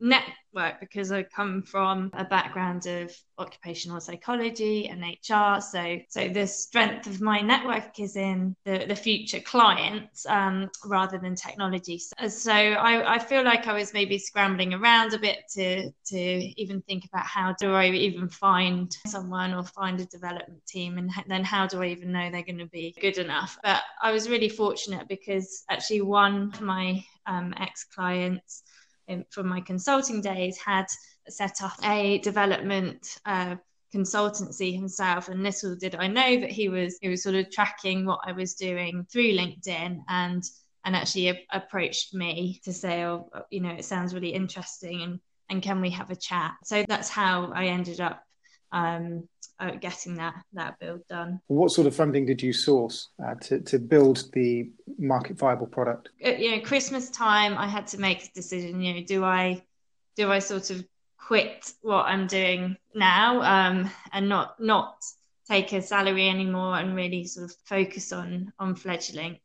network 0.55 0.81
because 0.81 1.13
I 1.13 1.23
come 1.23 1.63
from 1.63 2.11
a 2.15 2.25
background 2.25 2.87
of 2.87 3.15
occupational 3.39 4.01
psychology 4.01 4.89
and 4.89 5.03
HR. 5.03 5.61
So 5.61 5.99
so 6.09 6.29
the 6.29 6.47
strength 6.47 7.07
of 7.07 7.21
my 7.21 7.41
network 7.41 7.99
is 8.01 8.17
in 8.17 8.57
the, 8.65 8.85
the 8.89 8.97
future 8.97 9.41
clients 9.41 10.27
um, 10.27 10.71
rather 10.85 11.19
than 11.19 11.35
technology. 11.35 11.99
So, 11.99 12.29
so 12.29 12.53
I, 12.53 13.15
I 13.15 13.19
feel 13.19 13.45
like 13.45 13.67
I 13.67 13.75
was 13.75 13.93
maybe 13.93 14.19
scrambling 14.19 14.75
around 14.75 15.15
a 15.15 15.19
bit 15.19 15.39
to 15.55 15.91
to 16.07 16.19
even 16.19 16.83
think 16.83 17.05
about 17.05 17.27
how 17.27 17.55
do 17.59 17.75
I 17.75 17.89
even 17.91 18.29
find 18.29 18.95
someone 19.07 19.55
or 19.55 19.63
find 19.63 20.01
a 20.01 20.07
development 20.07 20.65
team 20.67 20.99
and 20.99 21.11
then 21.27 21.45
how 21.45 21.67
do 21.67 21.83
I 21.83 21.87
even 21.87 22.13
know 22.13 22.31
they're 22.31 22.43
going 22.43 22.59
to 22.59 22.67
be 22.67 22.95
good 23.01 23.19
enough 23.19 23.59
but 23.63 23.83
I 24.03 24.13
was 24.13 24.29
really 24.29 24.49
fortunate 24.49 25.09
because 25.09 25.65
actually 25.69 26.03
one 26.03 26.51
of 26.55 26.61
my 26.61 27.05
um, 27.27 27.55
ex 27.59 27.85
clients 27.85 28.63
from 29.31 29.49
my 29.49 29.61
consulting 29.61 30.21
days 30.21 30.59
had 30.59 30.87
set 31.29 31.63
up 31.63 31.73
a 31.85 32.19
development 32.19 33.19
uh, 33.25 33.57
consultancy 33.95 34.75
himself 34.75 35.29
and 35.29 35.43
little 35.43 35.75
did 35.75 35.95
I 35.95 36.09
know 36.09 36.41
that 36.41 36.51
he 36.51 36.69
was 36.69 36.99
he 37.01 37.09
was 37.09 37.23
sort 37.23 37.37
of 37.37 37.51
tracking 37.51 38.05
what 38.05 38.21
I 38.25 38.33
was 38.33 38.55
doing 38.55 39.07
through 39.11 39.33
LinkedIn 39.33 40.01
and 40.09 40.43
and 40.85 40.97
actually 40.97 41.29
a- 41.29 41.47
approached 41.53 42.13
me 42.13 42.61
to 42.65 42.73
say 42.73 43.05
oh 43.05 43.31
you 43.51 43.61
know 43.61 43.71
it 43.71 43.87
sounds 43.87 44.13
really 44.13 44.35
interesting 44.35 45.03
and 45.03 45.21
and 45.51 45.63
can 45.63 45.81
we 45.81 45.91
have 45.91 46.11
a 46.11 46.17
chat? 46.17 46.53
So 46.65 46.85
that's 46.89 47.09
how 47.09 47.53
I 47.55 47.67
ended 47.67 48.01
up 48.01 48.23
um, 48.73 49.29
uh, 49.61 49.73
getting 49.73 50.17
that 50.17 50.35
that 50.53 50.79
build 50.79 51.07
done. 51.09 51.41
What 51.49 51.71
sort 51.71 51.87
of 51.87 51.95
funding 51.95 52.27
did 52.27 52.43
you 52.43 52.53
source 52.53 53.09
uh, 53.25 53.35
to 53.43 53.61
to 53.61 53.79
build 53.79 54.31
the 54.33 54.71
market 54.99 55.39
viable 55.39 55.67
product? 55.67 56.11
Uh, 56.25 56.31
you 56.31 56.53
know, 56.53 56.61
Christmas 56.61 57.11
time, 57.11 57.57
I 57.57 57.67
had 57.67 57.87
to 57.89 57.99
make 57.99 58.25
a 58.25 58.29
decision. 58.35 58.81
You 58.81 58.95
know, 58.95 59.07
do 59.07 59.25
I 59.25 59.63
do 60.17 60.31
I 60.31 60.39
sort 60.39 60.71
of 60.71 60.85
quit 61.19 61.73
what 61.83 62.07
I'm 62.07 62.27
doing 62.27 62.77
now 62.95 63.43
um, 63.43 63.91
and 64.13 64.29
not 64.29 64.61
not 64.61 65.03
take 65.49 65.73
a 65.73 65.83
salary 65.83 66.29
anymore 66.29 66.79
and 66.79 66.95
really 66.95 67.25
sort 67.25 67.51
of 67.51 67.57
focus 67.65 68.13
on 68.13 68.53
on 68.59 68.75
Fledglink, 68.75 69.41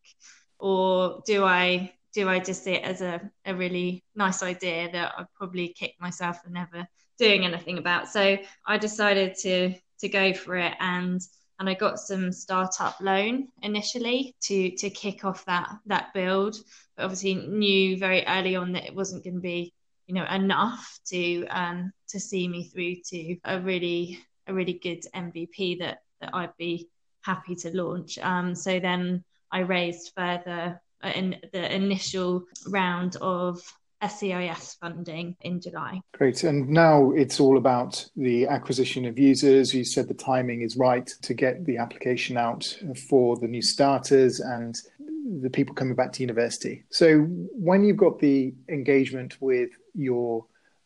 or 0.60 1.22
do 1.25 1.43
I 1.43 1.93
do 2.13 2.29
I 2.29 2.39
just 2.39 2.63
see 2.63 2.74
it 2.74 2.84
as 2.84 3.01
a, 3.01 3.20
a 3.46 3.55
really 3.55 4.03
nice 4.15 4.43
idea 4.43 4.91
that 4.91 5.13
I'd 5.17 5.25
probably 5.36 5.70
kick 5.70 5.96
myself 6.00 6.43
for 6.43 6.50
never 6.50 6.88
doing 7.17 7.46
anything 7.46 7.77
about. 7.77 8.08
So 8.08 8.38
I 8.67 8.77
decided 8.77 9.36
to 9.41 9.74
to 10.04 10.10
go 10.10 10.34
for 10.34 10.56
it 10.56 10.74
and 10.80 11.22
and 11.60 11.70
I 11.70 11.76
got 11.76 12.00
some 12.00 12.32
startup 12.32 13.00
loan 13.00 13.48
initially 13.62 14.36
to 14.42 14.72
to 14.72 14.90
kick 14.90 15.24
off 15.24 15.46
that 15.46 15.70
that 15.86 16.14
build. 16.14 16.58
But 16.96 17.06
obviously 17.06 17.36
knew 17.36 17.98
very 17.98 18.26
early 18.28 18.56
on 18.56 18.74
that 18.74 18.86
it 18.86 18.96
wasn't 18.96 19.24
going 19.24 19.36
to 19.36 19.42
be 19.42 19.74
you 20.08 20.16
know 20.16 20.26
enough 20.26 21.00
to 21.08 21.46
um 21.48 21.94
to 22.10 22.20
see 22.20 22.48
me 22.48 22.66
through 22.66 22.96
to 23.10 23.38
a 23.46 23.60
really 23.60 24.20
a 24.48 24.54
really 24.54 24.74
good 24.74 25.06
MVP 25.16 25.80
that 25.80 26.00
that 26.20 26.32
I'd 26.34 26.58
be 26.58 26.90
happy 27.22 27.56
to 27.56 27.76
launch. 27.76 28.20
Um, 28.20 28.56
so 28.56 28.80
then 28.80 29.24
I 29.52 29.60
raised 29.60 30.12
further 30.16 30.82
in 31.16 31.38
the 31.54 31.74
initial 31.74 32.44
round 32.68 33.16
of 33.22 33.62
SEIS 34.08 34.78
funding 34.80 35.36
in 35.42 35.60
July. 35.62 36.02
Great. 36.14 36.44
And 36.44 36.70
now 36.70 37.12
it's 37.12 37.40
all 37.40 37.58
about 37.58 38.06
the 38.16 38.48
acquisition 38.48 39.06
of 39.06 39.18
users. 39.18 39.74
You 39.74 39.84
said 39.84 40.08
the 40.08 40.14
timing 40.14 40.62
is 40.62 40.78
right 40.78 41.08
to 41.22 41.34
get 41.34 41.66
the 41.66 41.78
application 41.78 42.38
out 42.38 42.78
for 43.10 43.38
the 43.38 43.48
new 43.48 43.62
starters 43.62 44.40
and 44.40 44.80
the 45.42 45.50
people 45.50 45.74
coming 45.74 45.96
back 45.96 46.12
to 46.14 46.22
university. 46.22 46.84
So 46.90 47.22
when 47.22 47.84
you've 47.84 47.98
got 47.98 48.20
the 48.20 48.54
engagement 48.70 49.38
with 49.42 49.70
your 49.94 50.46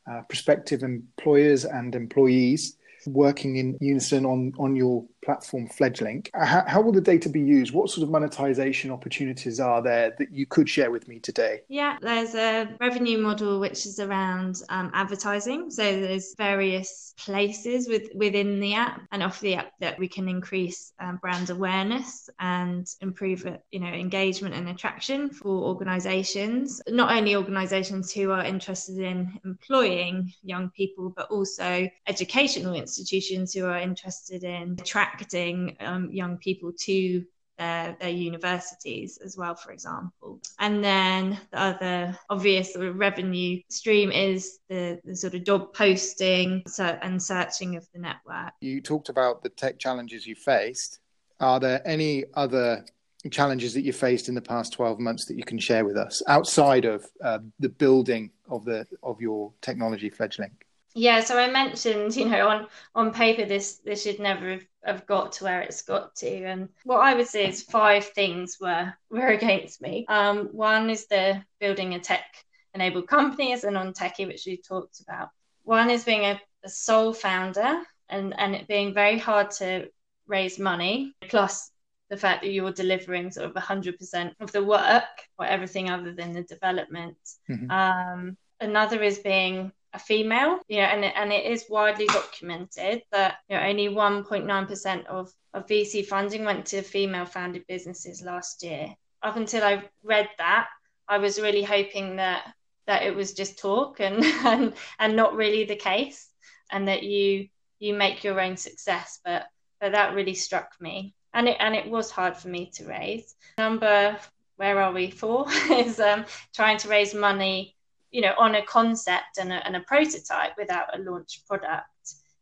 uh, 0.10 0.22
prospective 0.30 0.84
employers 0.84 1.66
and 1.66 1.96
employees, 1.96 2.78
working 3.06 3.56
in 3.58 3.78
unison 3.80 4.26
on, 4.26 4.54
on 4.60 4.76
your 4.76 5.06
platform 5.28 5.68
Fledglink. 5.68 6.30
How, 6.34 6.64
how, 6.66 6.82
will 6.82 6.94
the 6.94 7.02
data 7.02 7.28
be 7.28 7.42
used? 7.42 7.74
What 7.74 7.90
sort 7.90 8.04
of 8.04 8.10
monetization 8.10 8.92
opportunities 8.92 9.60
are 9.60 9.82
there 9.82 10.16
that 10.18 10.32
you 10.32 10.46
could 10.46 10.70
share 10.70 10.90
with 10.90 11.10
me 11.10 11.20
today? 11.20 11.64
Yeah, 11.68 11.98
there's 12.02 12.34
a 12.34 12.70
revenue 12.80 13.18
model 13.18 13.60
which 13.60 13.86
is 13.86 14.00
around 14.00 14.62
um, 14.70 14.90
advertising. 14.94 15.70
So 15.70 15.84
there's 15.84 16.34
various 16.38 17.14
places 17.18 17.90
with, 17.90 18.08
within 18.16 18.62
the 18.62 18.76
app 18.76 19.02
and 19.12 19.22
off 19.22 19.42
the 19.42 19.56
app 19.56 19.72
that 19.82 20.00
we 20.00 20.08
can 20.08 20.30
increase 20.30 20.94
um, 21.02 21.18
brand 21.18 21.50
awareness 21.50 22.30
and 22.40 22.88
improve 23.02 23.46
you 23.72 23.80
know 23.80 23.88
engagement 23.88 24.54
and 24.54 24.70
attraction 24.70 25.30
for 25.30 25.50
organizations 25.50 26.82
not 26.88 27.12
only 27.12 27.36
organizations 27.36 28.14
who 28.14 28.32
are 28.32 28.46
interested 28.46 29.00
in 29.00 29.40
employing 29.44 30.32
young 30.44 30.70
people 30.70 31.12
but 31.16 31.30
also 31.32 31.90
educational 32.08 32.76
institutions 32.76 33.54
who 33.54 33.66
are 33.66 33.80
interested 33.80 34.44
in 34.44 34.76
attracting 35.22 35.76
um, 35.80 36.10
young 36.12 36.38
people 36.38 36.72
to 36.80 37.24
their, 37.58 37.98
their 38.00 38.10
universities 38.10 39.18
as 39.24 39.36
well, 39.36 39.56
for 39.56 39.72
example. 39.72 40.40
And 40.60 40.84
then 40.84 41.40
the 41.52 41.60
other 41.60 42.20
obvious 42.30 42.74
sort 42.74 42.86
of 42.86 42.98
revenue 42.98 43.62
stream 43.70 44.12
is 44.12 44.60
the, 44.70 45.00
the 45.04 45.16
sort 45.16 45.34
of 45.34 45.44
job 45.44 45.74
posting 45.74 46.64
and 46.78 47.22
searching 47.22 47.76
of 47.76 47.88
the 47.94 48.00
network. 48.00 48.54
You 48.62 48.82
talked 48.82 49.10
about 49.10 49.42
the 49.42 49.50
tech 49.50 49.80
challenges 49.80 50.28
you 50.28 50.36
faced. 50.36 51.00
Are 51.40 51.60
there 51.60 51.82
any 51.86 52.26
other 52.36 52.86
challenges 53.32 53.74
that 53.74 53.82
you 53.82 53.92
faced 53.92 54.30
in 54.30 54.36
the 54.36 54.42
past 54.42 54.74
12 54.74 55.00
months 55.00 55.26
that 55.26 55.36
you 55.36 55.44
can 55.44 55.58
share 55.58 55.84
with 55.84 55.98
us 55.98 56.22
outside 56.28 56.86
of 56.86 57.06
uh, 57.24 57.40
the 57.60 57.70
building 57.70 58.30
of 58.48 58.64
the 58.66 58.86
of 59.02 59.20
your 59.20 59.52
technology 59.62 60.10
Fledglink? 60.10 60.67
Yeah, 60.98 61.20
so 61.20 61.38
I 61.38 61.48
mentioned, 61.52 62.16
you 62.16 62.26
know, 62.26 62.48
on 62.48 62.68
on 62.96 63.14
paper 63.14 63.46
this 63.46 63.78
this 63.86 64.02
should 64.02 64.20
never 64.20 64.54
have, 64.54 64.66
have 64.84 65.06
got 65.06 65.34
to 65.34 65.44
where 65.44 65.62
it's 65.62 65.84
got 65.84 66.16
to, 66.18 66.44
and 66.44 66.70
what 66.86 67.02
I 67.02 67.14
would 67.14 67.28
say 67.28 67.48
is 67.48 67.62
five 67.62 68.06
things 68.06 68.58
were 68.60 68.92
were 69.12 69.28
against 69.28 69.80
me. 69.80 70.06
Um, 70.10 70.48
one 70.54 70.90
is 70.90 71.06
the 71.06 71.44
building 71.60 71.94
a 71.94 72.00
tech 72.00 72.26
enabled 72.74 73.08
company 73.08 73.54
as 73.54 73.64
a 73.64 73.70
non 73.70 73.94
techie, 73.94 74.26
which 74.26 74.46
we 74.48 74.58
talked 74.58 75.00
about. 75.02 75.30
One 75.64 75.92
is 75.92 76.04
being 76.04 76.26
a, 76.26 76.42
a 76.64 76.70
sole 76.70 77.14
founder 77.14 77.84
and 78.10 78.34
and 78.40 78.56
it 78.56 78.68
being 78.68 78.96
very 78.96 79.20
hard 79.20 79.52
to 79.52 79.90
raise 80.26 80.58
money, 80.58 81.14
plus 81.30 81.70
the 82.10 82.18
fact 82.18 82.42
that 82.42 82.52
you're 82.52 82.72
delivering 82.72 83.30
sort 83.30 83.46
of 83.48 83.54
100% 83.54 84.34
of 84.40 84.52
the 84.52 84.64
work 84.64 85.04
or 85.38 85.46
everything 85.46 85.92
other 85.92 86.14
than 86.14 86.34
the 86.34 86.44
development. 86.44 87.18
Mm-hmm. 87.50 87.70
Um, 87.70 88.38
another 88.62 89.04
is 89.04 89.20
being 89.20 89.74
a 89.94 90.00
female, 90.00 90.60
know, 90.78 90.84
and 90.84 91.06
it, 91.06 91.14
and 91.16 91.32
it 91.32 91.46
is 91.46 91.66
widely 91.70 92.08
documented 92.08 93.02
that 93.12 93.38
you 93.50 93.56
know 93.56 93.64
only 93.64 93.88
1.9% 93.88 95.06
of 95.08 95.32
of 95.54 95.68
VC 95.68 96.06
funding 96.06 96.46
went 96.46 96.66
to 96.68 96.82
female 96.82 97.26
founded 97.26 97.66
businesses 97.68 98.22
last 98.22 98.64
year. 98.64 98.94
Up 99.24 99.36
until 99.36 99.64
I 99.64 99.84
read 100.04 100.30
that, 100.38 100.68
I 101.08 101.18
was 101.18 101.42
really 101.42 101.64
hoping 101.64 102.18
that 102.18 102.54
that 102.86 103.04
it 103.04 103.16
was 103.16 103.34
just 103.34 103.60
talk 103.60 104.00
and 104.00 104.24
and, 104.46 104.74
and 105.00 105.16
not 105.16 105.36
really 105.36 105.64
the 105.64 105.76
case, 105.76 106.30
and 106.72 106.88
that 106.88 107.04
you 107.04 107.48
you 107.80 107.94
make 107.94 108.24
your 108.24 108.40
own 108.40 108.58
success. 108.58 109.20
But 109.24 109.48
but 109.80 109.94
that 109.94 110.16
really 110.16 110.36
struck 110.36 110.74
me, 110.80 111.14
and 111.34 111.48
it 111.48 111.58
and 111.60 111.76
it 111.76 111.90
was 111.90 112.12
hard 112.12 112.36
for 112.36 112.50
me 112.50 112.72
to 112.76 112.86
raise. 112.86 113.36
Number 113.58 114.18
where 114.58 114.82
are 114.82 114.92
we? 114.92 115.12
Four 115.12 115.46
is 115.72 116.00
um, 116.00 116.26
trying 116.54 116.78
to 116.80 116.90
raise 116.90 117.14
money 117.14 117.77
you 118.12 118.22
know, 118.22 118.34
on 118.38 118.56
a 118.56 118.66
concept 118.66 119.38
and 119.40 119.52
a, 119.52 119.66
and 119.66 119.76
a 119.76 119.82
prototype 119.82 120.54
without 120.58 120.98
a 120.98 121.02
launch 121.02 121.42
product 121.48 121.86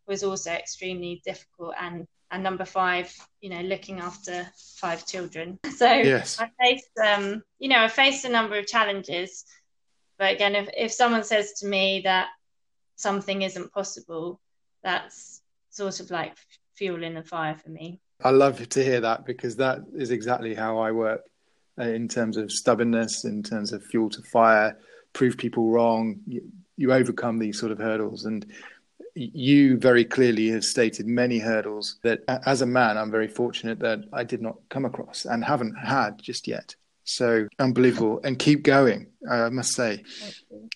was 0.08 0.24
also 0.24 0.52
extremely 0.52 1.22
difficult. 1.26 1.74
And 1.80 2.08
and 2.32 2.44
number 2.44 2.66
five, 2.66 3.14
you 3.42 3.50
know, 3.50 3.62
looking 3.62 4.00
after 4.00 4.48
five 4.78 5.06
children. 5.06 5.60
So 5.72 5.92
yes. 5.92 6.40
I 6.40 6.50
faced, 6.60 6.98
um, 6.98 7.44
you 7.60 7.70
know, 7.70 7.80
I 7.80 7.88
faced 7.88 8.26
a 8.26 8.30
number 8.30 8.58
of 8.58 8.66
challenges. 8.66 9.46
But 10.18 10.34
again, 10.34 10.56
if, 10.56 10.70
if 10.76 10.92
someone 10.92 11.24
says 11.24 11.54
to 11.60 11.68
me 11.68 12.02
that 12.06 12.30
something 12.96 13.42
isn't 13.42 13.74
possible, 13.74 14.40
that's 14.84 15.42
sort 15.70 16.00
of 16.00 16.10
like 16.12 16.36
fuel 16.76 17.04
in 17.04 17.14
the 17.14 17.24
fire 17.24 17.56
for 17.56 17.70
me. 17.70 18.00
I 18.24 18.30
love 18.30 18.68
to 18.68 18.84
hear 18.84 19.02
that 19.02 19.26
because 19.26 19.58
that 19.58 19.80
is 19.94 20.12
exactly 20.12 20.56
how 20.56 20.78
I 20.78 20.92
work 20.92 21.22
uh, 21.80 21.84
in 21.84 22.08
terms 22.08 22.38
of 22.38 22.52
stubbornness, 22.52 23.26
in 23.26 23.44
terms 23.44 23.74
of 23.74 23.84
fuel 23.84 24.10
to 24.12 24.22
fire 24.24 24.78
prove 25.16 25.38
people 25.38 25.72
wrong. 25.72 26.20
You, 26.28 26.44
you 26.78 26.94
overcome 26.94 27.40
these 27.40 27.60
sort 27.60 27.72
of 27.72 27.80
hurdles. 27.80 28.26
And 28.26 28.46
you 29.16 29.78
very 29.78 30.06
clearly 30.06 30.50
have 30.50 30.64
stated 30.64 31.08
many 31.08 31.40
hurdles 31.40 31.98
that, 32.04 32.20
as 32.28 32.62
a 32.62 32.66
man, 32.68 32.98
I'm 32.98 33.10
very 33.10 33.30
fortunate 33.30 33.80
that 33.80 34.04
I 34.14 34.24
did 34.24 34.42
not 34.42 34.58
come 34.70 34.86
across 34.86 35.26
and 35.26 35.44
haven't 35.44 35.76
had 35.76 36.22
just 36.22 36.48
yet. 36.48 36.76
So 37.08 37.48
unbelievable, 37.60 38.20
and 38.24 38.38
keep 38.40 38.64
going. 38.64 39.08
I 39.30 39.50
must 39.50 39.74
say. 39.74 40.04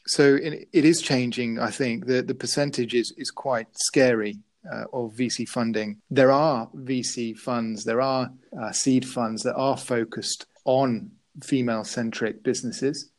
So 0.05 0.35
it, 0.35 0.69
it 0.71 0.85
is 0.85 1.01
changing. 1.01 1.57
I 1.57 1.71
think 1.71 2.05
the 2.05 2.21
the 2.21 2.35
percentage 2.35 2.93
is 2.93 3.11
is 3.17 3.31
quite 3.31 3.65
scary 3.73 4.37
uh, 4.71 4.83
of 4.93 5.13
VC 5.15 5.49
funding. 5.49 5.97
There 6.11 6.31
are 6.31 6.69
VC 6.75 7.35
funds, 7.35 7.83
there 7.83 7.99
are 7.99 8.29
uh, 8.61 8.71
seed 8.71 9.07
funds 9.07 9.41
that 9.41 9.55
are 9.55 9.75
focused 9.75 10.45
on 10.65 11.09
female 11.41 11.83
centric 11.83 12.43
businesses 12.43 13.09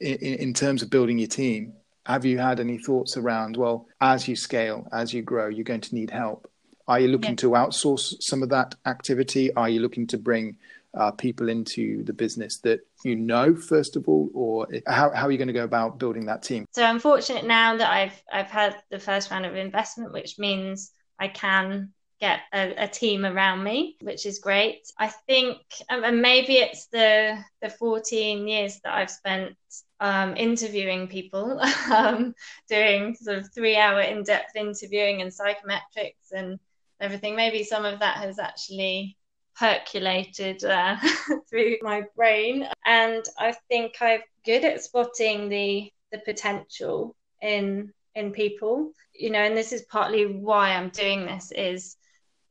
in, 0.00 0.16
in 0.16 0.54
terms 0.54 0.82
of 0.82 0.90
building 0.90 1.18
your 1.18 1.28
team, 1.28 1.74
have 2.06 2.24
you 2.24 2.38
had 2.38 2.60
any 2.60 2.78
thoughts 2.78 3.16
around, 3.16 3.56
well, 3.56 3.88
as 4.00 4.28
you 4.28 4.36
scale, 4.36 4.86
as 4.92 5.12
you 5.12 5.22
grow, 5.22 5.48
you're 5.48 5.64
going 5.64 5.80
to 5.80 5.94
need 5.94 6.10
help? 6.10 6.50
Are 6.88 7.00
you 7.00 7.08
looking 7.08 7.30
yeah. 7.32 7.36
to 7.36 7.50
outsource 7.50 8.22
some 8.22 8.42
of 8.42 8.48
that 8.50 8.76
activity? 8.86 9.52
Are 9.54 9.68
you 9.68 9.80
looking 9.80 10.06
to 10.08 10.18
bring 10.18 10.56
uh, 10.96 11.10
people 11.10 11.48
into 11.48 12.02
the 12.04 12.12
business 12.12 12.58
that 12.58 12.80
you 13.04 13.16
know 13.16 13.54
first 13.54 13.96
of 13.96 14.08
all, 14.08 14.30
or 14.32 14.66
how, 14.86 15.10
how 15.10 15.26
are 15.26 15.30
you 15.30 15.38
going 15.38 15.48
to 15.48 15.54
go 15.54 15.64
about 15.64 15.98
building 15.98 16.26
that 16.26 16.42
team? 16.42 16.64
So 16.72 16.84
I'm 16.84 17.00
fortunate 17.00 17.44
now 17.44 17.76
that 17.76 17.90
I've 17.90 18.22
I've 18.32 18.50
had 18.50 18.76
the 18.90 18.98
first 18.98 19.30
round 19.30 19.44
of 19.44 19.54
investment, 19.56 20.12
which 20.12 20.38
means 20.38 20.92
I 21.18 21.28
can 21.28 21.92
get 22.18 22.40
a, 22.54 22.84
a, 22.84 22.88
team 22.88 23.26
around 23.26 23.62
me, 23.62 23.96
which 24.00 24.24
is 24.24 24.38
great. 24.38 24.90
I 24.98 25.08
think, 25.08 25.58
um, 25.90 26.02
and 26.02 26.22
maybe 26.22 26.54
it's 26.54 26.86
the 26.86 27.36
the 27.60 27.68
14 27.68 28.48
years 28.48 28.80
that 28.84 28.94
I've 28.94 29.10
spent 29.10 29.56
um, 30.00 30.36
interviewing 30.36 31.08
people, 31.08 31.60
um, 31.92 32.34
doing 32.68 33.14
sort 33.14 33.38
of 33.38 33.52
three 33.52 33.76
hour 33.76 34.00
in 34.00 34.22
depth 34.22 34.56
interviewing 34.56 35.22
and 35.22 35.30
psychometrics 35.30 36.32
and 36.32 36.58
everything. 37.00 37.36
Maybe 37.36 37.64
some 37.64 37.84
of 37.84 38.00
that 38.00 38.18
has 38.18 38.38
actually 38.38 39.16
percolated 39.58 40.64
uh, 40.64 40.96
through 41.48 41.76
my 41.82 42.02
brain, 42.14 42.68
and 42.84 43.24
I 43.38 43.54
think 43.68 43.96
I'm 44.00 44.20
good 44.44 44.64
at 44.64 44.82
spotting 44.82 45.48
the 45.48 45.90
the 46.12 46.18
potential 46.18 47.16
in 47.42 47.92
in 48.14 48.32
people. 48.32 48.92
You 49.14 49.30
know 49.30 49.40
and 49.40 49.56
this 49.56 49.72
is 49.72 49.86
partly 49.90 50.26
why 50.26 50.72
i'm 50.72 50.90
doing 50.90 51.24
this 51.24 51.50
is 51.50 51.96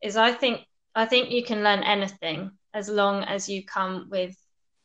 is 0.02 0.18
I 0.18 0.32
think 0.32 0.62
I 0.94 1.06
think 1.06 1.32
you 1.32 1.44
can 1.44 1.64
learn 1.64 1.84
anything 1.84 2.52
as 2.74 2.90
long 2.90 3.24
as 3.24 3.50
you 3.50 3.66
come 3.66 4.08
with 4.10 4.36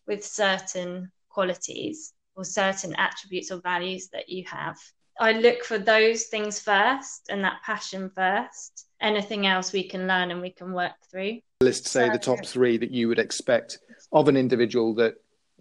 with 0.06 0.24
certain 0.24 1.12
qualities 1.28 2.12
or 2.40 2.44
certain 2.44 2.94
attributes 2.96 3.50
or 3.50 3.60
values 3.60 4.08
that 4.08 4.28
you 4.28 4.44
have. 4.46 4.78
I 5.20 5.32
look 5.32 5.64
for 5.64 5.78
those 5.78 6.24
things 6.24 6.58
first 6.58 7.28
and 7.28 7.44
that 7.44 7.60
passion 7.64 8.10
first. 8.14 8.86
Anything 9.02 9.46
else 9.46 9.72
we 9.72 9.86
can 9.86 10.06
learn 10.06 10.30
and 10.30 10.40
we 10.40 10.50
can 10.50 10.72
work 10.72 10.92
through. 11.10 11.40
List 11.60 11.86
say 11.86 12.06
so, 12.06 12.12
the 12.12 12.18
top 12.18 12.46
three 12.46 12.78
that 12.78 12.90
you 12.90 13.08
would 13.08 13.18
expect 13.18 13.78
of 14.12 14.28
an 14.28 14.36
individual 14.36 14.94
that 14.94 15.14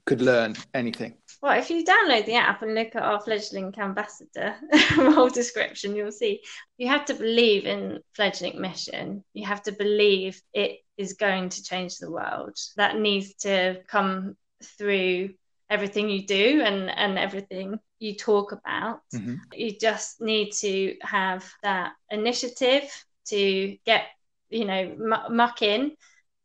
could 0.05 0.21
learn 0.21 0.55
anything. 0.73 1.13
Well, 1.41 1.59
if 1.59 1.69
you 1.69 1.83
download 1.83 2.25
the 2.25 2.35
app 2.35 2.61
and 2.61 2.73
look 2.73 2.95
at 2.95 3.03
our 3.03 3.21
Fledglink 3.21 3.77
ambassador 3.77 4.55
role 4.97 5.29
description, 5.29 5.95
you'll 5.95 6.11
see 6.11 6.41
you 6.77 6.87
have 6.87 7.05
to 7.05 7.13
believe 7.13 7.65
in 7.65 7.99
Fledglink 8.17 8.55
mission. 8.55 9.23
You 9.33 9.45
have 9.45 9.61
to 9.63 9.73
believe 9.73 10.41
it 10.53 10.79
is 10.97 11.13
going 11.13 11.49
to 11.49 11.63
change 11.63 11.97
the 11.97 12.11
world. 12.11 12.57
That 12.77 12.97
needs 12.97 13.35
to 13.41 13.81
come 13.87 14.37
through 14.77 15.31
everything 15.69 16.10
you 16.10 16.25
do 16.25 16.62
and, 16.63 16.89
and 16.89 17.17
everything 17.17 17.79
you 17.99 18.15
talk 18.15 18.51
about. 18.51 19.01
Mm-hmm. 19.13 19.36
You 19.53 19.77
just 19.77 20.21
need 20.21 20.51
to 20.53 20.95
have 21.01 21.49
that 21.63 21.93
initiative 22.10 22.84
to 23.27 23.77
get, 23.86 24.03
you 24.49 24.65
know, 24.65 24.95
muck 25.29 25.62
in 25.62 25.95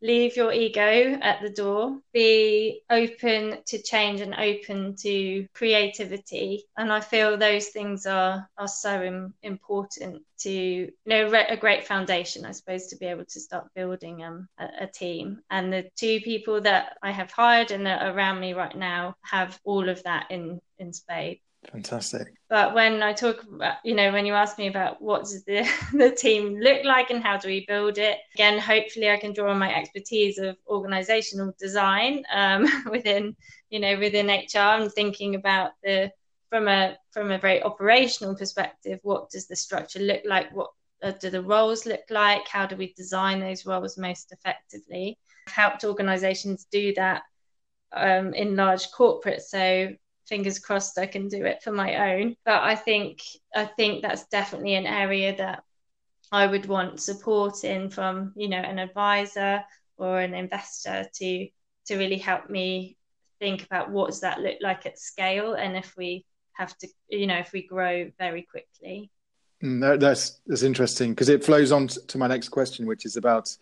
leave 0.04 0.36
your 0.36 0.52
ego 0.52 1.18
at 1.22 1.40
the 1.40 1.48
door. 1.48 1.98
Be 2.12 2.82
open 2.90 3.58
to 3.66 3.82
change 3.82 4.20
and 4.20 4.34
open 4.34 4.96
to 4.96 5.48
creativity. 5.54 6.64
And 6.76 6.92
i 6.92 7.00
feel 7.00 7.36
those 7.36 7.68
things 7.68 8.06
are 8.06 8.46
are 8.58 8.68
so 8.68 9.02
Im- 9.02 9.34
important 9.42 10.22
to 10.40 10.50
you 10.50 10.92
know 11.06 11.30
re- 11.30 11.46
a 11.48 11.56
great 11.56 11.86
foundation 11.86 12.44
i 12.44 12.52
suppose 12.52 12.88
to 12.88 12.96
be 12.96 13.06
able 13.06 13.24
to 13.24 13.40
start 13.40 13.72
building 13.74 14.22
um, 14.24 14.48
a, 14.58 14.68
a, 14.82 14.86
team. 14.86 15.40
And 15.50 15.72
the 15.72 15.88
two 15.96 16.20
people 16.20 16.60
that 16.60 16.98
i 17.02 17.10
have 17.10 17.30
hired 17.30 17.70
and 17.70 17.86
that 17.86 18.02
are 18.02 18.14
around 18.14 18.40
me 18.40 18.52
right 18.52 18.76
now 18.76 19.16
have 19.22 19.58
all 19.64 19.88
of 19.88 20.02
that 20.02 20.26
in 20.30 20.60
in 20.78 20.92
spades 20.92 21.40
Fantastic. 21.72 22.34
But 22.48 22.74
when 22.74 23.02
I 23.02 23.12
talk 23.12 23.42
about, 23.42 23.76
you 23.84 23.94
know, 23.94 24.12
when 24.12 24.26
you 24.26 24.34
ask 24.34 24.58
me 24.58 24.68
about 24.68 25.00
what 25.00 25.22
does 25.22 25.44
the, 25.44 25.68
the 25.92 26.10
team 26.10 26.58
look 26.60 26.84
like 26.84 27.10
and 27.10 27.22
how 27.22 27.36
do 27.36 27.48
we 27.48 27.64
build 27.66 27.98
it, 27.98 28.18
again, 28.34 28.58
hopefully 28.58 29.10
I 29.10 29.16
can 29.16 29.32
draw 29.32 29.50
on 29.50 29.58
my 29.58 29.74
expertise 29.74 30.38
of 30.38 30.56
organizational 30.68 31.52
design 31.58 32.24
um, 32.32 32.66
within, 32.90 33.34
you 33.70 33.80
know, 33.80 33.98
within 33.98 34.28
HR 34.28 34.80
and 34.80 34.92
thinking 34.92 35.34
about 35.34 35.72
the, 35.82 36.12
from 36.50 36.68
a, 36.68 36.96
from 37.12 37.30
a 37.30 37.38
very 37.38 37.62
operational 37.62 38.36
perspective, 38.36 39.00
what 39.02 39.30
does 39.30 39.46
the 39.46 39.56
structure 39.56 40.00
look 40.00 40.22
like? 40.24 40.54
What 40.54 40.70
uh, 41.02 41.12
do 41.12 41.30
the 41.30 41.42
roles 41.42 41.86
look 41.86 42.04
like? 42.10 42.46
How 42.46 42.66
do 42.66 42.76
we 42.76 42.92
design 42.94 43.40
those 43.40 43.66
roles 43.66 43.98
most 43.98 44.32
effectively? 44.32 45.18
I've 45.48 45.54
helped 45.54 45.84
organizations 45.84 46.66
do 46.70 46.94
that 46.94 47.22
um, 47.92 48.34
in 48.34 48.54
large 48.54 48.90
corporates. 48.90 49.42
So 49.48 49.94
fingers 50.28 50.58
crossed 50.58 50.98
I 50.98 51.06
can 51.06 51.28
do 51.28 51.44
it 51.44 51.62
for 51.62 51.72
my 51.72 52.14
own. 52.14 52.36
But 52.44 52.62
I 52.62 52.74
think 52.74 53.20
I 53.54 53.64
think 53.64 54.02
that's 54.02 54.26
definitely 54.28 54.74
an 54.74 54.86
area 54.86 55.36
that 55.36 55.62
I 56.32 56.46
would 56.46 56.66
want 56.66 57.00
support 57.00 57.64
in 57.64 57.90
from, 57.90 58.32
you 58.36 58.48
know, 58.48 58.58
an 58.58 58.78
advisor 58.78 59.64
or 59.96 60.20
an 60.20 60.34
investor 60.34 61.06
to 61.14 61.48
to 61.86 61.96
really 61.96 62.18
help 62.18 62.48
me 62.48 62.96
think 63.38 63.64
about 63.64 63.90
what 63.90 64.10
does 64.10 64.20
that 64.20 64.40
look 64.40 64.56
like 64.60 64.86
at 64.86 64.98
scale 64.98 65.54
and 65.54 65.76
if 65.76 65.94
we 65.96 66.24
have 66.52 66.76
to 66.78 66.88
you 67.08 67.26
know 67.26 67.36
if 67.36 67.52
we 67.52 67.66
grow 67.66 68.10
very 68.18 68.42
quickly 68.42 69.10
mm, 69.62 70.00
that's 70.00 70.40
that's 70.46 70.62
interesting 70.62 71.10
because 71.10 71.28
it 71.28 71.44
flows 71.44 71.72
on 71.72 71.88
to 71.88 72.16
my 72.16 72.26
next 72.26 72.48
question 72.48 72.86
which 72.86 73.04
is 73.04 73.16
about 73.16 73.54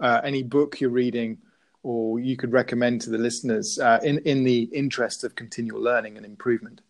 uh, 0.00 0.20
any 0.24 0.42
book 0.42 0.80
you're 0.80 0.90
reading 0.90 1.38
or 1.82 2.20
you 2.20 2.36
could 2.36 2.52
recommend 2.52 3.00
to 3.00 3.10
the 3.10 3.18
listeners 3.18 3.78
uh, 3.78 3.98
in 4.02 4.18
in 4.20 4.44
the 4.44 4.62
interest 4.72 5.24
of 5.24 5.34
continual 5.34 5.80
learning 5.80 6.16
and 6.16 6.26
improvement 6.26 6.80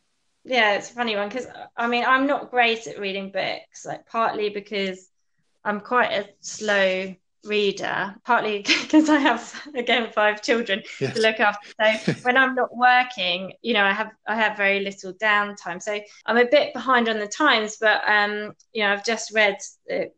yeah 0.44 0.74
it's 0.74 0.90
a 0.90 0.94
funny 0.94 1.16
one 1.16 1.28
because 1.28 1.46
i 1.76 1.86
mean 1.86 2.04
i'm 2.04 2.26
not 2.26 2.50
great 2.50 2.86
at 2.86 2.98
reading 2.98 3.30
books 3.30 3.84
like 3.84 4.06
partly 4.06 4.48
because 4.48 5.08
i'm 5.64 5.80
quite 5.80 6.12
a 6.12 6.28
slow 6.40 7.14
reader, 7.44 8.14
partly 8.24 8.58
because 8.82 9.08
I 9.08 9.18
have 9.18 9.70
again 9.74 10.10
five 10.12 10.42
children 10.42 10.82
yes. 11.00 11.14
to 11.14 11.22
look 11.22 11.40
after. 11.40 11.68
So 12.04 12.12
when 12.22 12.36
I'm 12.36 12.54
not 12.54 12.76
working, 12.76 13.52
you 13.62 13.74
know, 13.74 13.84
I 13.84 13.92
have 13.92 14.10
I 14.26 14.36
have 14.36 14.56
very 14.56 14.80
little 14.80 15.12
downtime. 15.14 15.82
So 15.82 15.98
I'm 16.26 16.36
a 16.36 16.46
bit 16.46 16.72
behind 16.74 17.08
on 17.08 17.18
the 17.18 17.28
times, 17.28 17.76
but 17.80 18.02
um, 18.06 18.52
you 18.72 18.82
know, 18.82 18.92
I've 18.92 19.04
just 19.04 19.32
read 19.34 19.56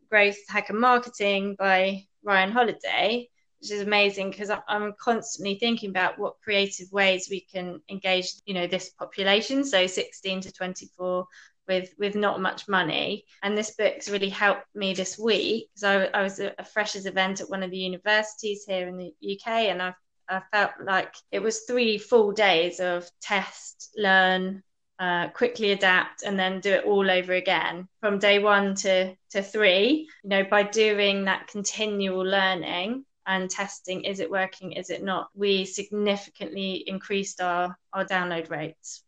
Growth 0.09 0.37
Hacker 0.47 0.73
Marketing 0.73 1.55
by 1.57 2.05
Ryan 2.23 2.51
Holiday, 2.51 3.29
which 3.63 3.71
is 3.71 3.81
amazing 3.81 4.29
because 4.29 4.51
I'm 4.67 4.93
constantly 4.99 5.55
thinking 5.55 5.89
about 5.89 6.19
what 6.19 6.41
creative 6.43 6.91
ways 6.91 7.29
we 7.31 7.39
can 7.39 7.81
engage, 7.89 8.33
you 8.45 8.53
know, 8.53 8.67
this 8.67 8.89
population. 8.89 9.63
So 9.63 9.87
16 9.87 10.41
to 10.41 10.51
24 10.51 11.25
with 11.65 11.93
with 11.97 12.13
not 12.13 12.41
much 12.41 12.67
money 12.67 13.23
and 13.41 13.57
this 13.57 13.71
book's 13.77 14.09
really 14.09 14.27
helped 14.27 14.65
me 14.75 14.93
this 14.93 15.17
week 15.17 15.69
because 15.73 15.83
I, 15.85 16.19
I, 16.19 16.21
was 16.21 16.41
a, 16.41 16.53
a 16.59 16.65
freshers 16.65 17.05
event 17.05 17.39
at 17.39 17.49
one 17.49 17.63
of 17.63 17.71
the 17.71 17.77
universities 17.77 18.65
here 18.67 18.85
in 18.89 18.97
the 18.97 19.13
uk 19.33 19.47
and 19.47 19.81
i 19.81 19.93
I 20.27 20.41
felt 20.51 20.71
like 20.83 21.13
it 21.31 21.41
was 21.41 21.61
three 21.61 21.97
full 21.97 22.33
days 22.33 22.81
of 22.81 23.09
test 23.21 23.93
learn 23.95 24.61
uh, 24.99 25.29
quickly 25.29 25.71
adapt 25.71 26.23
and 26.23 26.37
then 26.37 26.59
do 26.59 26.73
it 26.73 26.83
all 26.83 27.09
over 27.09 27.31
again 27.31 27.87
from 28.01 28.19
day 28.19 28.39
one 28.39 28.75
to 28.75 29.15
to 29.31 29.41
three 29.41 30.09
you 30.21 30.29
know 30.29 30.43
by 30.43 30.63
doing 30.63 31.23
that 31.25 31.47
continual 31.47 32.25
learning 32.25 33.05
and 33.27 33.49
testing 33.49 34.03
is 34.03 34.19
it 34.19 34.29
working 34.29 34.73
is 34.73 34.89
it 34.89 35.03
not 35.03 35.29
we 35.35 35.65
significantly 35.65 36.83
increased 36.87 37.41
our 37.41 37.77
our 37.93 38.05
download 38.05 38.49
rates 38.49 39.03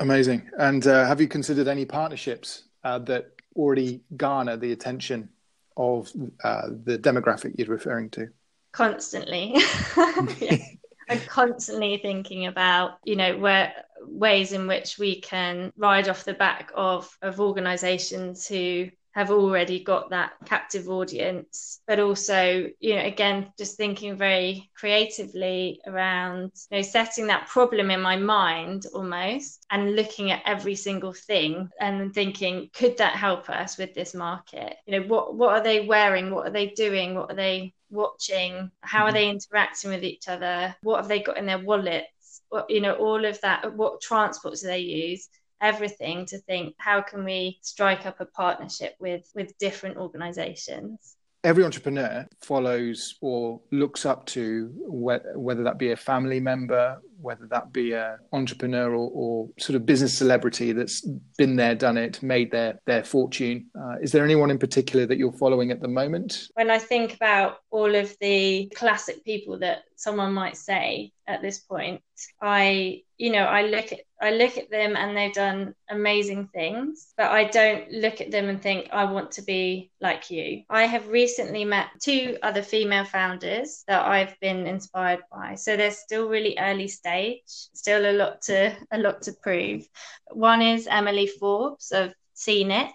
Amazing. 0.00 0.50
And 0.58 0.86
uh, 0.86 1.06
have 1.06 1.20
you 1.20 1.28
considered 1.28 1.68
any 1.68 1.84
partnerships 1.84 2.64
uh, 2.84 2.98
that 3.00 3.32
already 3.54 4.02
garner 4.16 4.56
the 4.56 4.72
attention 4.72 5.28
of 5.76 6.10
uh, 6.42 6.68
the 6.84 6.98
demographic 6.98 7.54
you're 7.58 7.68
referring 7.68 8.08
to? 8.10 8.28
Constantly. 8.72 9.56
I'm 11.10 11.20
constantly 11.26 11.98
thinking 11.98 12.46
about, 12.46 12.92
you 13.04 13.14
know, 13.14 13.36
where 13.36 13.74
ways 14.02 14.52
in 14.52 14.66
which 14.66 14.98
we 14.98 15.20
can 15.20 15.70
ride 15.76 16.08
off 16.08 16.24
the 16.24 16.32
back 16.32 16.72
of 16.74 17.14
of 17.20 17.38
organizations 17.38 18.46
who 18.46 18.88
have 19.12 19.30
already 19.30 19.82
got 19.82 20.10
that 20.10 20.32
captive 20.44 20.88
audience 20.88 21.80
but 21.86 21.98
also 21.98 22.68
you 22.78 22.94
know 22.94 23.04
again 23.04 23.52
just 23.58 23.76
thinking 23.76 24.16
very 24.16 24.70
creatively 24.76 25.80
around 25.86 26.52
you 26.70 26.78
know 26.78 26.82
setting 26.82 27.26
that 27.26 27.48
problem 27.48 27.90
in 27.90 28.00
my 28.00 28.16
mind 28.16 28.86
almost 28.94 29.66
and 29.70 29.96
looking 29.96 30.30
at 30.30 30.42
every 30.46 30.74
single 30.74 31.12
thing 31.12 31.68
and 31.80 32.14
thinking 32.14 32.68
could 32.74 32.96
that 32.98 33.14
help 33.16 33.48
us 33.50 33.78
with 33.78 33.94
this 33.94 34.14
market? 34.14 34.76
You 34.86 35.00
know 35.00 35.06
what 35.06 35.34
what 35.34 35.50
are 35.50 35.62
they 35.62 35.86
wearing? 35.86 36.30
What 36.30 36.46
are 36.46 36.52
they 36.52 36.68
doing? 36.68 37.14
What 37.14 37.30
are 37.30 37.36
they 37.36 37.74
watching? 37.90 38.70
How 38.80 39.04
are 39.04 39.08
mm-hmm. 39.08 39.14
they 39.14 39.30
interacting 39.30 39.90
with 39.90 40.04
each 40.04 40.28
other? 40.28 40.74
What 40.82 40.98
have 40.98 41.08
they 41.08 41.20
got 41.20 41.38
in 41.38 41.46
their 41.46 41.58
wallets? 41.58 42.42
What, 42.48 42.70
you 42.70 42.80
know 42.80 42.94
all 42.94 43.24
of 43.24 43.40
that 43.42 43.74
what 43.74 44.00
transports 44.00 44.62
do 44.62 44.68
they 44.68 44.78
use 44.80 45.28
everything 45.60 46.26
to 46.26 46.38
think 46.38 46.74
how 46.78 47.02
can 47.02 47.24
we 47.24 47.58
strike 47.62 48.06
up 48.06 48.20
a 48.20 48.26
partnership 48.26 48.94
with 48.98 49.30
with 49.34 49.56
different 49.58 49.96
organizations? 49.96 51.16
Every 51.42 51.64
entrepreneur 51.64 52.26
follows 52.42 53.16
or 53.22 53.60
looks 53.70 54.04
up 54.04 54.26
to 54.26 54.70
whether 54.76 55.62
that 55.64 55.78
be 55.78 55.92
a 55.92 55.96
family 55.96 56.38
member 56.38 57.00
whether 57.20 57.46
that 57.46 57.72
be 57.72 57.92
an 57.92 58.18
entrepreneur 58.32 58.94
or, 58.94 59.10
or, 59.12 59.48
sort 59.58 59.76
of 59.76 59.86
business 59.86 60.16
celebrity 60.16 60.72
that's 60.72 61.06
been 61.36 61.56
there 61.56 61.74
done 61.74 61.96
it 61.96 62.22
made 62.22 62.50
their 62.50 62.80
their 62.86 63.04
fortune. 63.04 63.66
Uh, 63.78 63.96
is 64.00 64.12
there 64.12 64.24
anyone 64.24 64.50
in 64.50 64.58
particular 64.58 65.06
that 65.06 65.18
you're 65.18 65.32
following 65.32 65.70
at 65.70 65.80
the 65.80 65.88
moment? 65.88 66.48
When 66.54 66.70
i 66.70 66.78
think 66.78 67.14
about 67.14 67.58
all 67.70 67.94
of 67.94 68.16
the 68.20 68.70
classic 68.74 69.24
people 69.24 69.58
that 69.58 69.82
someone 69.96 70.32
might 70.32 70.56
say 70.56 71.12
at 71.26 71.42
this 71.42 71.58
point 71.58 72.00
i 72.42 73.00
you 73.18 73.30
know 73.30 73.44
i 73.44 73.62
look 73.62 73.92
at 73.92 74.00
i 74.20 74.30
look 74.30 74.56
at 74.56 74.70
them 74.70 74.96
and 74.96 75.16
they've 75.16 75.34
done 75.34 75.74
amazing 75.90 76.48
things 76.48 77.12
but 77.16 77.30
i 77.30 77.44
don't 77.44 77.90
look 77.92 78.20
at 78.20 78.30
them 78.30 78.48
and 78.48 78.60
think 78.60 78.88
i 78.92 79.04
want 79.04 79.30
to 79.30 79.42
be 79.42 79.90
like 80.00 80.30
you. 80.30 80.62
I 80.70 80.84
have 80.84 81.08
recently 81.08 81.64
met 81.64 81.88
two 82.02 82.38
other 82.42 82.62
female 82.62 83.04
founders 83.04 83.84
that 83.86 84.06
i've 84.06 84.38
been 84.40 84.66
inspired 84.66 85.20
by. 85.30 85.54
So 85.54 85.76
they're 85.76 85.90
still 85.90 86.28
really 86.28 86.56
early 86.58 86.88
stage 86.88 87.09
still 87.46 88.10
a 88.10 88.14
lot 88.16 88.42
to 88.42 88.76
a 88.90 88.98
lot 88.98 89.22
to 89.22 89.32
prove. 89.32 89.88
One 90.30 90.62
is 90.62 90.86
emily 90.86 91.26
forbes 91.26 91.92
of 91.92 92.12
Seenit 92.34 92.92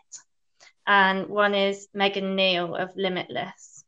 and 0.87 1.27
one 1.27 1.53
is 1.53 1.87
megan 1.93 2.35
neal 2.35 2.75
of 2.75 2.95
limitless. 2.95 3.83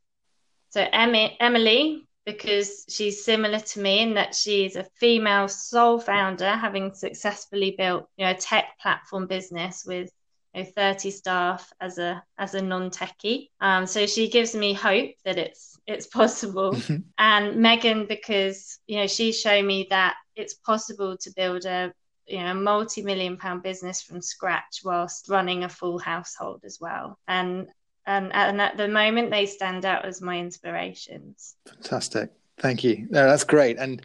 So 0.70 0.86
emily 0.92 2.08
because 2.28 2.84
she's 2.90 3.24
similar 3.24 3.60
to 3.60 3.80
me 3.80 4.02
in 4.02 4.16
that 4.16 4.36
she's 4.36 4.76
a 4.76 4.84
female 5.00 5.48
sole 5.48 5.98
founder, 5.98 6.50
having 6.50 6.94
successfully 6.94 7.74
built 7.78 8.06
you 8.18 8.26
know 8.26 8.32
a 8.32 8.36
tech 8.36 8.78
platform 8.82 9.28
business 9.28 9.86
with 9.88 10.12
know, 10.58 10.66
30 10.66 11.12
staff 11.12 11.72
as 11.80 11.98
a 11.98 12.24
as 12.38 12.54
a 12.54 12.62
non-techie. 12.62 13.50
Um, 13.62 13.86
so 13.88 14.06
she 14.06 14.30
gives 14.30 14.56
me 14.56 14.74
hope 14.74 15.12
that 15.26 15.38
it's 15.38 15.78
it's 15.88 16.08
possible. 16.08 16.78
and 17.18 17.56
Megan, 17.58 18.06
because 18.06 18.80
you 18.88 18.98
know 18.98 19.08
she's 19.08 19.40
shown 19.40 19.66
me 19.66 19.88
that 19.90 20.16
it's 20.36 20.54
possible 20.54 21.18
to 21.18 21.32
build 21.36 21.66
a 21.66 21.94
you 22.26 22.40
know 22.40 22.52
a 22.52 22.56
multi-million 22.56 23.38
pound 23.38 23.64
business 23.64 24.02
from 24.02 24.22
scratch 24.22 24.82
whilst 24.84 25.30
running 25.30 25.64
a 25.64 25.70
full 25.70 26.00
household 26.00 26.62
as 26.66 26.78
well. 26.80 27.18
And 27.28 27.68
and, 28.06 28.34
and 28.34 28.62
at 28.62 28.78
the 28.78 28.88
moment 28.88 29.32
they 29.32 29.46
stand 29.46 29.86
out 29.86 30.06
as 30.06 30.22
my 30.22 30.40
inspirations. 30.40 31.56
Fantastic. 31.68 32.32
Thank 32.58 32.84
you. 32.84 33.06
No, 33.10 33.28
that's 33.28 33.44
great. 33.44 33.78
And 33.78 34.02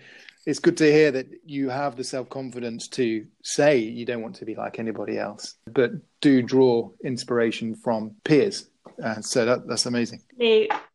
it's 0.47 0.59
good 0.59 0.77
to 0.79 0.91
hear 0.91 1.11
that 1.13 1.29
you 1.45 1.69
have 1.69 1.97
the 1.97 2.05
self-confidence 2.05 2.89
to 2.89 3.27
say 3.43 3.79
you 3.79 4.05
don't 4.05 4.23
want 4.23 4.35
to 4.37 4.45
be 4.45 4.55
like 4.55 4.79
anybody 4.79 5.19
else 5.19 5.57
but 5.67 5.93
do 6.21 6.43
draw 6.43 6.91
inspiration 7.05 7.75
from 7.75 8.15
peers. 8.25 8.69
Uh, 9.03 9.21
so 9.21 9.45
that, 9.45 9.67
that's 9.67 9.87
amazing. 9.87 10.21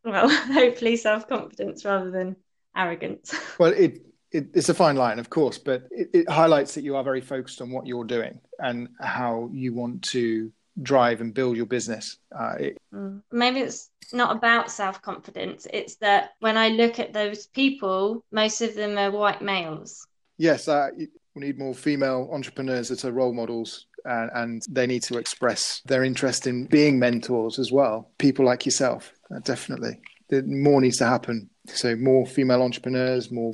Well 0.04 0.28
hopefully 0.52 0.96
self-confidence 0.96 1.84
rather 1.84 2.10
than 2.10 2.36
arrogance. 2.76 3.34
Well 3.58 3.72
it 3.72 4.02
it, 4.30 4.48
it's 4.52 4.68
a 4.68 4.74
fine 4.74 4.96
line, 4.96 5.18
of 5.18 5.30
course, 5.30 5.56
but 5.56 5.84
it, 5.90 6.10
it, 6.12 6.30
highlights 6.30 6.74
that 6.74 6.84
you 6.84 6.96
are 6.96 7.02
very 7.02 7.22
focused 7.22 7.62
on 7.62 7.70
what 7.70 7.86
you're 7.86 8.04
doing 8.04 8.40
and 8.58 8.88
how 9.00 9.48
you 9.54 9.72
want 9.72 10.02
to 10.02 10.52
drive 10.82 11.20
and 11.20 11.34
build 11.34 11.56
your 11.56 11.66
business. 11.66 12.18
Uh, 12.36 12.54
it... 12.58 12.78
Mm. 12.92 13.22
Maybe 13.32 13.60
it's 13.60 13.90
not 14.12 14.36
about 14.36 14.70
self 14.70 15.00
confidence. 15.02 15.66
It's 15.72 15.96
that 15.96 16.30
when 16.40 16.56
I 16.56 16.68
look 16.68 16.98
at 16.98 17.12
those 17.12 17.46
people, 17.46 18.24
most 18.32 18.60
of 18.60 18.74
them 18.74 18.98
are 18.98 19.10
white 19.10 19.42
males. 19.42 20.06
Yes, 20.36 20.68
uh, 20.68 20.88
we 20.96 21.08
need 21.34 21.58
more 21.58 21.74
female 21.74 22.28
entrepreneurs 22.32 22.88
that 22.88 23.04
are 23.04 23.12
role 23.12 23.34
models. 23.34 23.86
And, 24.04 24.30
and 24.34 24.62
they 24.70 24.86
need 24.86 25.02
to 25.02 25.18
express 25.18 25.82
their 25.84 26.04
interest 26.04 26.46
in 26.46 26.66
being 26.66 26.98
mentors 26.98 27.58
as 27.58 27.72
well. 27.72 28.10
People 28.18 28.44
like 28.44 28.64
yourself, 28.64 29.12
uh, 29.34 29.40
definitely. 29.40 30.00
More 30.30 30.80
needs 30.80 30.98
to 30.98 31.06
happen. 31.06 31.50
So 31.66 31.96
more 31.96 32.24
female 32.24 32.62
entrepreneurs, 32.62 33.30
more 33.30 33.52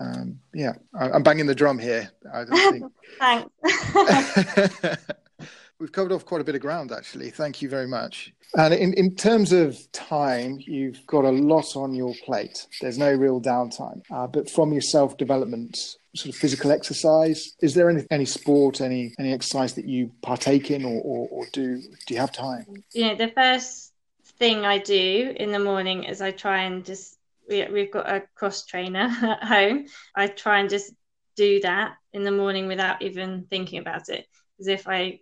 um, 0.00 0.38
yeah, 0.54 0.72
I, 0.94 1.14
am 1.16 1.22
banging 1.22 1.46
the 1.46 1.54
drum 1.54 1.78
here. 1.78 2.10
I 2.32 2.44
think. 2.44 2.84
Thanks. 3.18 4.98
we've 5.78 5.92
covered 5.92 6.12
off 6.12 6.24
quite 6.24 6.40
a 6.40 6.44
bit 6.44 6.54
of 6.54 6.60
ground 6.60 6.92
actually. 6.92 7.30
Thank 7.30 7.62
you 7.62 7.68
very 7.68 7.86
much. 7.86 8.32
And 8.56 8.72
in, 8.72 8.92
in 8.94 9.14
terms 9.14 9.52
of 9.52 9.76
time 9.92 10.58
you've 10.60 11.06
got 11.06 11.24
a 11.24 11.30
lot 11.30 11.76
on 11.76 11.94
your 11.94 12.14
plate. 12.24 12.66
There's 12.80 12.98
no 12.98 13.12
real 13.12 13.40
downtime. 13.40 14.02
Uh, 14.10 14.26
but 14.26 14.50
from 14.50 14.72
your 14.72 14.82
self-development 14.82 15.76
sort 16.14 16.34
of 16.34 16.36
physical 16.36 16.72
exercise 16.72 17.52
is 17.60 17.74
there 17.74 17.90
any 17.90 18.06
any 18.10 18.24
sport 18.24 18.80
any 18.80 19.12
any 19.18 19.34
exercise 19.34 19.74
that 19.74 19.84
you 19.84 20.10
partake 20.22 20.70
in 20.70 20.82
or, 20.82 21.02
or, 21.02 21.28
or 21.30 21.46
do 21.52 21.82
do 22.06 22.14
you 22.14 22.20
have 22.20 22.32
time? 22.32 22.64
You 22.94 23.08
know 23.08 23.14
the 23.16 23.28
first 23.28 23.92
thing 24.38 24.66
i 24.66 24.76
do 24.76 25.34
in 25.36 25.50
the 25.50 25.58
morning 25.58 26.04
is 26.04 26.20
i 26.20 26.30
try 26.30 26.64
and 26.64 26.84
just 26.84 27.16
we, 27.48 27.66
we've 27.66 27.92
got 27.92 28.08
a 28.08 28.22
cross 28.34 28.64
trainer 28.64 29.08
at 29.22 29.44
home. 29.44 29.86
I 30.14 30.26
try 30.28 30.60
and 30.60 30.70
just 30.70 30.92
do 31.36 31.60
that 31.60 31.96
in 32.12 32.22
the 32.22 32.30
morning 32.30 32.66
without 32.66 33.02
even 33.02 33.46
thinking 33.48 33.78
about 33.78 34.08
it. 34.08 34.26
Because 34.56 34.68
if 34.68 34.88
i 34.88 35.20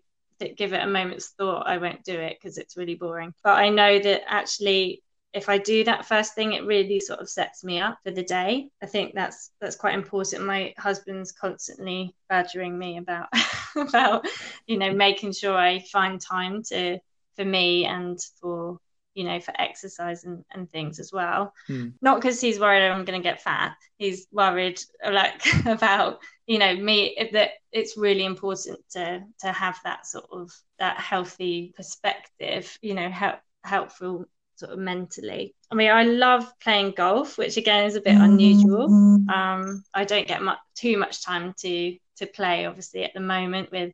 give 0.57 0.73
it 0.73 0.83
a 0.83 0.87
moment's 0.87 1.29
thought, 1.31 1.67
I 1.67 1.79
won't 1.79 2.05
do 2.05 2.19
it 2.19 2.39
because 2.41 2.59
it's 2.59 2.77
really 2.77 2.95
boring. 2.95 3.35
But 3.43 3.59
I 3.59 3.69
know 3.69 3.99
that 3.99 4.23
actually 4.27 5.03
if 5.35 5.49
I 5.49 5.59
do 5.59 5.83
that 5.85 6.07
first 6.07 6.35
thing, 6.35 6.53
it 6.53 6.65
really 6.65 7.01
sort 7.01 7.19
of 7.19 7.29
sets 7.29 7.65
me 7.65 7.81
up 7.81 7.99
for 8.05 8.13
the 8.13 8.23
day. 8.23 8.69
I 8.81 8.87
think 8.87 9.15
that's 9.15 9.51
that's 9.61 9.75
quite 9.75 9.95
important. 9.95 10.47
My 10.47 10.73
husband's 10.79 11.33
constantly 11.33 12.15
badgering 12.29 12.79
me 12.79 12.99
about 12.99 13.29
about 13.77 14.25
you 14.67 14.79
know 14.79 14.93
making 14.93 15.33
sure 15.33 15.57
I 15.57 15.81
find 15.81 16.21
time 16.21 16.63
to 16.69 17.01
for 17.37 17.45
me 17.45 17.85
and 17.85 18.19
for 18.41 18.79
you 19.15 19.25
know 19.25 19.41
for 19.41 19.55
exercise 19.59 20.25
and, 20.25 20.45
and 20.53 20.71
things 20.71 20.99
as 20.99 21.13
well. 21.13 21.53
Hmm. 21.67 21.89
Not 22.01 22.21
because 22.21 22.41
he's 22.41 22.61
worried 22.61 22.87
I'm 22.87 23.05
going 23.05 23.21
to 23.21 23.29
get 23.29 23.43
fat. 23.43 23.77
He's 23.97 24.27
worried 24.33 24.81
like 25.09 25.43
about 25.67 26.19
you 26.47 26.59
know 26.59 26.75
me 26.75 27.31
that 27.33 27.51
it's 27.73 27.97
really 27.97 28.25
important 28.25 28.81
to 28.91 29.25
to 29.41 29.53
have 29.53 29.79
that 29.85 30.07
sort 30.07 30.27
of 30.31 30.51
that 30.79 30.99
healthy 30.99 31.73
perspective. 31.77 32.77
You 32.83 32.95
know, 32.95 33.09
help 33.09 33.39
helpful 33.63 34.27
sort 34.57 34.73
of 34.73 34.79
mentally. 34.79 35.55
I 35.71 35.75
mean, 35.75 35.91
I 35.91 36.05
love 36.05 36.51
playing 36.61 36.93
golf, 36.93 37.39
which 37.39 37.57
again 37.57 37.87
is 37.87 37.97
a 37.97 38.01
bit 38.01 38.17
unusual. 38.17 38.85
Um, 39.29 39.85
I 39.93 40.05
don't 40.05 40.29
get 40.29 40.43
much 40.43 40.59
too 40.75 40.99
much 40.99 41.25
time 41.25 41.55
to 41.59 41.97
to 42.19 42.27
play, 42.27 42.67
obviously, 42.67 43.05
at 43.05 43.15
the 43.15 43.21
moment 43.21 43.73
with 43.73 43.93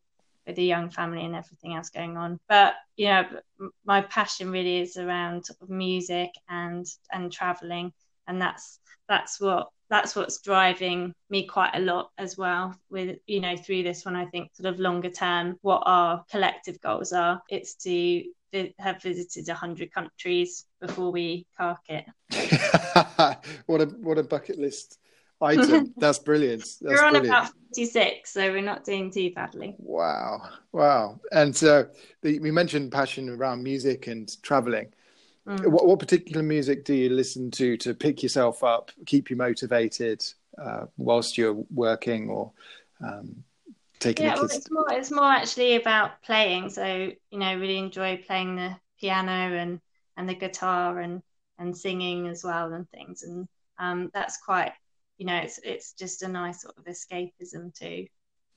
with 0.51 0.59
a 0.59 0.63
young 0.63 0.91
family 0.91 1.25
and 1.25 1.35
everything 1.35 1.75
else 1.75 1.91
going 1.91 2.17
on. 2.17 2.39
But 2.49 2.75
you 2.97 3.07
know, 3.07 3.25
my 3.85 4.03
passion 4.03 4.51
really 4.51 4.81
is 4.81 4.97
around 4.97 5.47
music 5.69 6.31
and 6.49 6.87
and 7.13 7.33
traveling, 7.33 7.93
and 8.27 8.41
that's 8.41 8.79
that's 9.09 9.41
what 9.41 9.69
that's 9.89 10.15
what's 10.15 10.41
driving 10.41 11.13
me 11.31 11.47
quite 11.47 11.75
a 11.75 11.81
lot 11.81 12.11
as 12.19 12.37
well 12.37 12.75
with 12.91 13.19
you 13.27 13.41
know 13.41 13.57
through 13.57 13.83
this 13.83 14.05
one 14.05 14.15
i 14.15 14.25
think 14.27 14.49
sort 14.55 14.73
of 14.73 14.79
longer 14.79 15.11
term 15.11 15.57
what 15.63 15.83
our 15.85 16.25
collective 16.31 16.81
goals 16.81 17.13
are 17.13 17.43
it's 17.51 17.75
to 17.75 18.23
have 18.79 19.03
visited 19.03 19.47
100 19.49 19.93
countries 19.93 20.67
before 20.81 21.13
we 21.13 21.47
cark 21.57 21.81
it. 21.89 22.05
what 23.67 23.81
a 23.81 23.87
what 23.87 24.19
a 24.19 24.23
bucket 24.23 24.59
list 24.59 24.99
item. 25.41 25.93
That's 25.99 26.19
brilliant. 26.19 26.63
That's 26.63 26.83
we're 26.83 27.05
on 27.05 27.13
brilliant. 27.13 27.27
about 27.27 27.53
46, 27.75 28.31
so 28.31 28.51
we're 28.51 28.61
not 28.63 28.85
doing 28.85 29.11
too 29.11 29.33
badly. 29.35 29.75
Wow. 29.79 30.43
Wow. 30.73 31.21
And 31.33 31.55
so 31.55 31.89
the, 32.23 32.39
we 32.41 32.51
mentioned 32.51 32.93
passion 32.93 33.29
around 33.29 33.63
music 33.63 34.07
and 34.07 34.31
traveling. 34.43 34.93
Mm. 35.47 35.69
What, 35.69 35.87
what 35.87 35.99
particular 35.99 36.43
music 36.43 36.85
do 36.85 36.95
you 36.95 37.11
listen 37.11 37.51
to 37.53 37.77
to 37.79 37.95
pick 37.95 38.23
yourself 38.23 38.63
up, 38.63 38.91
keep 39.07 39.31
you 39.31 39.37
motivated 39.37 40.23
uh, 40.59 40.87
whilst 40.97 41.39
you're 41.39 41.65
working 41.73 42.29
or 42.29 42.53
um, 43.03 43.43
taking 43.99 44.27
yeah, 44.27 44.35
well, 44.35 44.45
it's 44.45 44.71
more 44.71 44.87
it's 44.91 45.11
more 45.11 45.31
actually 45.31 45.77
about 45.77 46.23
playing. 46.23 46.69
So 46.71 47.13
you 47.31 47.39
know, 47.39 47.55
really 47.57 47.79
enjoy 47.79 48.23
playing 48.27 48.57
the 48.57 48.77
piano 49.01 49.57
and 49.57 49.81
and 50.17 50.29
the 50.29 50.35
guitar 50.35 50.99
and 50.99 51.23
and 51.59 51.77
singing 51.77 52.27
as 52.27 52.45
well 52.45 52.73
and 52.73 52.89
things. 52.91 53.23
And 53.23 53.49
um, 53.79 54.11
that's 54.13 54.39
quite 54.39 54.73
you 55.21 55.27
know, 55.27 55.37
it's 55.37 55.61
it's 55.63 55.93
just 55.93 56.23
a 56.23 56.29
nice 56.29 56.63
sort 56.63 56.77
of 56.79 56.85
escapism 56.85 57.73
too 57.73 58.07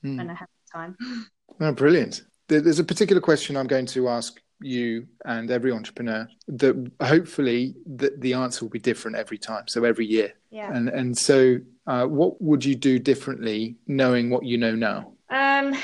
mm. 0.04 0.18
when 0.18 0.30
I 0.30 0.34
have 0.34 0.50
time. 0.72 0.96
Oh, 1.60 1.72
brilliant. 1.72 2.24
There's 2.48 2.80
a 2.80 2.84
particular 2.84 3.22
question 3.22 3.56
I'm 3.56 3.68
going 3.68 3.86
to 3.88 4.10
ask 4.10 4.42
you 4.60 5.06
and 5.26 5.52
every 5.52 5.72
entrepreneur 5.72 6.28
that 6.48 6.92
hopefully 7.00 7.76
the, 7.86 8.12
the 8.18 8.34
answer 8.34 8.66
will 8.66 8.72
be 8.72 8.80
different 8.80 9.16
every 9.18 9.38
time 9.38 9.66
so 9.68 9.84
every 9.84 10.06
year 10.06 10.32
yeah 10.52 10.74
and 10.74 10.88
and 10.88 11.18
so 11.18 11.58
uh, 11.86 12.06
what 12.06 12.42
would 12.42 12.64
you 12.64 12.74
do 12.74 12.98
differently 12.98 13.76
knowing 13.88 14.30
what 14.30 14.46
you 14.46 14.58
know 14.58 14.74
now 14.74 15.14
um, 15.34 15.76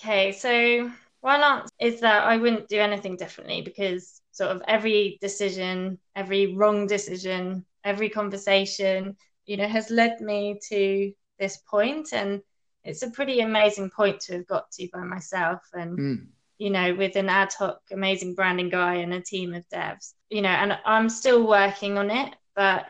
okay, 0.00 0.32
so 0.32 0.90
one 1.20 1.42
answer 1.42 1.74
is 1.78 2.00
that 2.00 2.24
I 2.24 2.38
wouldn't 2.38 2.68
do 2.68 2.78
anything 2.78 3.16
differently 3.16 3.60
because 3.60 4.22
sort 4.32 4.50
of 4.50 4.62
every 4.66 5.18
decision, 5.20 5.98
every 6.14 6.54
wrong 6.54 6.86
decision, 6.86 7.66
every 7.84 8.08
conversation, 8.08 9.16
you 9.46 9.56
know, 9.56 9.66
has 9.66 9.90
led 9.90 10.20
me 10.20 10.58
to 10.68 11.12
this 11.38 11.58
point, 11.58 12.12
and 12.12 12.42
it's 12.84 13.02
a 13.02 13.10
pretty 13.10 13.40
amazing 13.40 13.90
point 13.90 14.20
to 14.20 14.34
have 14.34 14.46
got 14.46 14.70
to 14.72 14.88
by 14.92 15.02
myself, 15.02 15.62
and 15.72 15.98
mm. 15.98 16.26
you 16.58 16.70
know, 16.70 16.94
with 16.94 17.16
an 17.16 17.28
ad 17.28 17.52
hoc, 17.58 17.80
amazing 17.90 18.34
branding 18.34 18.68
guy 18.68 18.96
and 18.96 19.14
a 19.14 19.20
team 19.20 19.54
of 19.54 19.68
devs, 19.68 20.12
you 20.30 20.42
know, 20.42 20.48
and 20.48 20.78
I'm 20.84 21.08
still 21.08 21.46
working 21.46 21.98
on 21.98 22.10
it, 22.10 22.34
but 22.54 22.86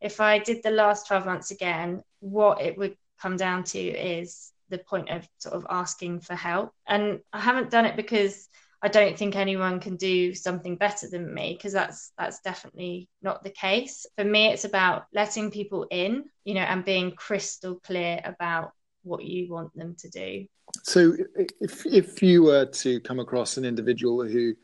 if 0.00 0.20
I 0.20 0.38
did 0.38 0.62
the 0.62 0.70
last 0.70 1.06
12 1.06 1.26
months 1.26 1.50
again, 1.50 2.02
what 2.20 2.60
it 2.60 2.76
would 2.78 2.96
come 3.20 3.36
down 3.36 3.64
to 3.64 3.78
is 3.78 4.52
the 4.70 4.78
point 4.78 5.10
of 5.10 5.28
sort 5.38 5.54
of 5.54 5.66
asking 5.68 6.20
for 6.20 6.34
help. 6.34 6.72
And 6.86 7.20
I 7.32 7.40
haven't 7.40 7.70
done 7.70 7.84
it 7.84 7.96
because 7.96 8.48
I 8.82 8.88
don't 8.88 9.18
think 9.18 9.36
anyone 9.36 9.80
can 9.80 9.96
do 9.96 10.34
something 10.34 10.76
better 10.76 11.08
than 11.08 11.34
me 11.34 11.54
because 11.54 11.72
that's 11.72 12.12
that's 12.16 12.40
definitely 12.40 13.08
not 13.22 13.42
the 13.44 13.50
case. 13.50 14.06
For 14.16 14.24
me 14.24 14.48
it's 14.48 14.64
about 14.64 15.06
letting 15.12 15.50
people 15.50 15.86
in, 15.90 16.24
you 16.44 16.54
know, 16.54 16.62
and 16.62 16.84
being 16.84 17.12
crystal 17.12 17.76
clear 17.76 18.20
about 18.24 18.72
what 19.02 19.24
you 19.24 19.52
want 19.52 19.74
them 19.74 19.96
to 19.98 20.08
do. 20.08 20.46
So 20.82 21.14
if 21.60 21.84
if 21.86 22.22
you 22.22 22.44
were 22.44 22.66
to 22.66 23.00
come 23.00 23.20
across 23.20 23.56
an 23.56 23.64
individual 23.64 24.24
who 24.24 24.54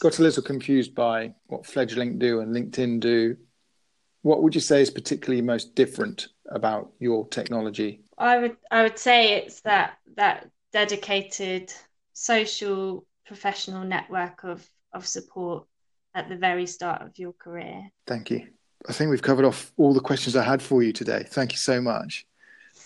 got 0.00 0.18
a 0.18 0.22
little 0.22 0.42
confused 0.42 0.94
by 0.94 1.34
what 1.46 1.64
Fledglink 1.64 2.18
do 2.18 2.40
and 2.40 2.54
LinkedIn 2.54 3.00
do, 3.00 3.36
what 4.22 4.42
would 4.42 4.54
you 4.54 4.60
say 4.60 4.80
is 4.80 4.90
particularly 4.90 5.42
most 5.42 5.74
different 5.74 6.28
about 6.50 6.90
your 6.98 7.28
technology 7.28 8.00
I 8.18 8.38
would 8.38 8.56
I 8.70 8.82
would 8.82 8.98
say 8.98 9.34
it's 9.34 9.60
that 9.60 9.96
that 10.16 10.50
dedicated 10.72 11.72
social 12.12 13.06
professional 13.28 13.84
network 13.84 14.42
of 14.42 14.68
of 14.92 15.06
support 15.06 15.66
at 16.14 16.28
the 16.28 16.36
very 16.36 16.66
start 16.66 17.02
of 17.02 17.18
your 17.18 17.32
career. 17.32 17.90
Thank 18.06 18.30
you. 18.30 18.48
I 18.88 18.92
think 18.92 19.10
we've 19.10 19.22
covered 19.22 19.44
off 19.44 19.72
all 19.76 19.92
the 19.92 20.00
questions 20.00 20.34
I 20.34 20.42
had 20.42 20.62
for 20.62 20.82
you 20.82 20.92
today. 20.92 21.24
Thank 21.28 21.52
you 21.52 21.58
so 21.58 21.80
much. 21.80 22.26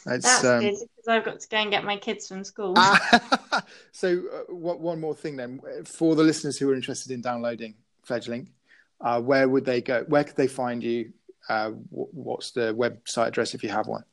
It's, 0.07 0.25
That's 0.25 0.45
um, 0.45 0.61
good 0.61 0.75
because 0.75 1.09
I've 1.09 1.25
got 1.25 1.39
to 1.39 1.49
go 1.49 1.57
and 1.59 1.71
get 1.71 1.85
my 1.85 1.97
kids 1.97 2.27
from 2.27 2.43
school. 2.43 2.75
so, 3.93 4.23
uh, 4.33 4.53
what, 4.53 4.81
one 4.81 5.01
more 5.01 5.15
thing 5.15 5.37
then, 5.37 5.61
for 5.85 6.17
the 6.17 6.25
listeners 6.25 6.59
who 6.59 6.69
are 6.71 6.75
interested 6.75 7.13
in 7.13 7.21
downloading 7.21 7.75
Fledglink, 8.07 8.49
uh, 9.01 9.21
where 9.21 9.49
would 9.49 9.65
they 9.65 9.81
go? 9.81 10.05
Where 10.09 10.25
could 10.25 10.37
they 10.37 10.49
find 10.49 10.83
you? 10.83 11.13
Uh, 11.49 11.71
what's 11.91 12.51
the 12.51 12.75
website 12.75 13.29
address 13.29 13.55
if 13.55 13.63
you 13.63 13.69
have 13.69 13.87
one? 13.87 14.05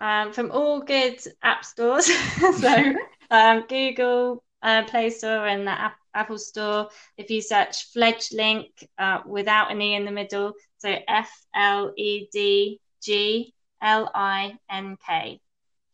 um, 0.00 0.32
from 0.32 0.50
all 0.50 0.80
good 0.80 1.20
app 1.42 1.64
stores. 1.64 2.06
so 2.58 2.94
um, 3.30 3.64
Google 3.68 4.42
uh, 4.62 4.84
Play 4.84 5.10
Store 5.10 5.46
and 5.46 5.66
the 5.66 5.72
App- 5.72 5.96
Apple 6.14 6.38
Store. 6.38 6.88
If 7.16 7.30
you 7.30 7.42
search 7.42 7.92
Fledglink 7.94 8.68
uh, 8.98 9.20
without 9.26 9.70
an 9.70 9.80
E 9.80 9.94
in 9.94 10.04
the 10.04 10.10
middle, 10.10 10.54
so 10.78 10.96
F 11.08 11.30
L 11.54 11.92
E 11.96 12.26
D 12.32 12.80
G 13.02 13.54
L 13.82 14.10
I 14.14 14.56
N 14.70 14.96
K, 15.06 15.40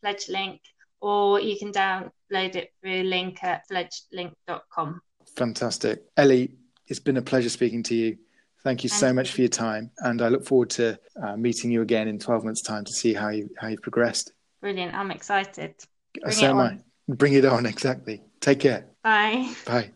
Fledglink, 0.03 0.59
or 1.01 1.39
you 1.39 1.57
can 1.57 1.71
download 1.71 2.55
it 2.55 2.71
through 2.81 3.03
link 3.03 3.43
at 3.43 3.63
fledglink.com. 3.69 5.01
Fantastic. 5.35 6.03
Ellie, 6.15 6.53
it's 6.87 6.99
been 6.99 7.17
a 7.17 7.21
pleasure 7.21 7.49
speaking 7.49 7.83
to 7.83 7.95
you. 7.95 8.17
Thank 8.63 8.83
you 8.83 8.89
so 8.89 9.13
much 9.13 9.31
for 9.31 9.41
your 9.41 9.49
time, 9.49 9.91
and 9.99 10.21
I 10.21 10.27
look 10.27 10.45
forward 10.45 10.71
to 10.71 10.99
uh, 11.23 11.37
meeting 11.37 11.71
you 11.71 11.83
again 11.83 12.07
in 12.07 12.19
12 12.19 12.43
months' 12.43 12.61
time 12.61 12.83
to 12.85 12.91
see 12.91 13.13
how 13.13 13.29
you 13.29 13.49
how 13.57 13.67
you've 13.67 13.81
progressed. 13.81 14.33
Brilliant! 14.61 14.93
I'm 14.93 15.11
excited. 15.11 15.75
Bring 16.21 16.35
so 16.35 16.47
am 16.47 16.57
I. 16.57 16.79
Bring 17.07 17.33
it 17.33 17.45
on, 17.45 17.65
exactly. 17.65 18.21
Take 18.39 18.59
care. 18.59 18.85
Bye. 19.03 19.53
Bye. 19.65 19.91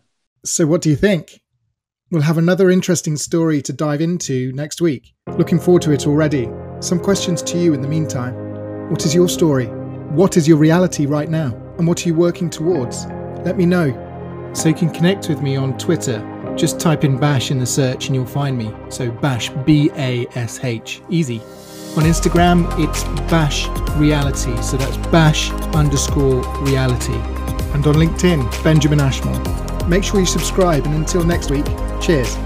So, 0.46 0.66
what 0.66 0.82
do 0.82 0.90
you 0.90 0.96
think? 0.96 1.42
We'll 2.10 2.22
have 2.22 2.38
another 2.38 2.70
interesting 2.70 3.16
story 3.16 3.62
to 3.62 3.74
dive 3.74 4.02
into 4.02 4.52
next 4.54 4.82
week. 4.82 5.14
Looking 5.38 5.60
forward 5.60 5.82
to 5.84 5.92
it 5.92 6.08
already. 6.08 6.50
Some 6.80 7.00
questions 7.00 7.42
to 7.44 7.58
you 7.58 7.74
in 7.74 7.82
the 7.82 7.88
meantime. 7.88 8.90
What 8.90 9.06
is 9.06 9.16
your 9.16 9.30
story? 9.30 9.68
What 9.68 10.36
is 10.36 10.48
your 10.48 10.58
reality 10.58 11.06
right 11.06 11.30
now? 11.30 11.56
And 11.78 11.88
what 11.88 12.06
are 12.06 12.10
you 12.10 12.16
working 12.16 12.50
towards? 12.50 13.06
Let 13.46 13.56
me 13.56 13.66
know. 13.66 14.52
So 14.54 14.70
you 14.70 14.76
can 14.76 14.90
connect 14.90 15.30
with 15.30 15.42
me 15.42 15.56
on 15.56 15.78
Twitter 15.78 16.20
just 16.56 16.80
type 16.80 17.04
in 17.04 17.18
Bash 17.18 17.52
in 17.52 17.60
the 17.60 17.66
search 17.66 18.08
and 18.08 18.16
you'll 18.16 18.26
find 18.26 18.58
me. 18.58 18.72
So 18.90 19.12
Bash, 19.12 19.50
B 19.66 19.90
A 19.96 20.28
S 20.36 20.64
H. 20.64 21.02
Easy. 21.10 21.42
On 21.98 22.04
Instagram, 22.04 22.68
it's 22.80 23.04
Bash 23.30 23.68
Reality. 23.98 24.56
So 24.62 24.78
that's 24.78 24.96
Bash 25.08 25.52
underscore 25.76 26.42
reality. 26.64 27.16
And 27.74 27.86
on 27.86 27.96
LinkedIn, 27.96 28.64
Benjamin 28.64 29.02
Ashmore. 29.02 29.38
Make 29.90 30.06
sure 30.06 30.22
you 30.22 30.26
subscribe, 30.26 30.86
and 30.86 30.96
until 30.96 31.26
next 31.26 31.52
week, 31.52 31.66
cheers. 32.00 32.38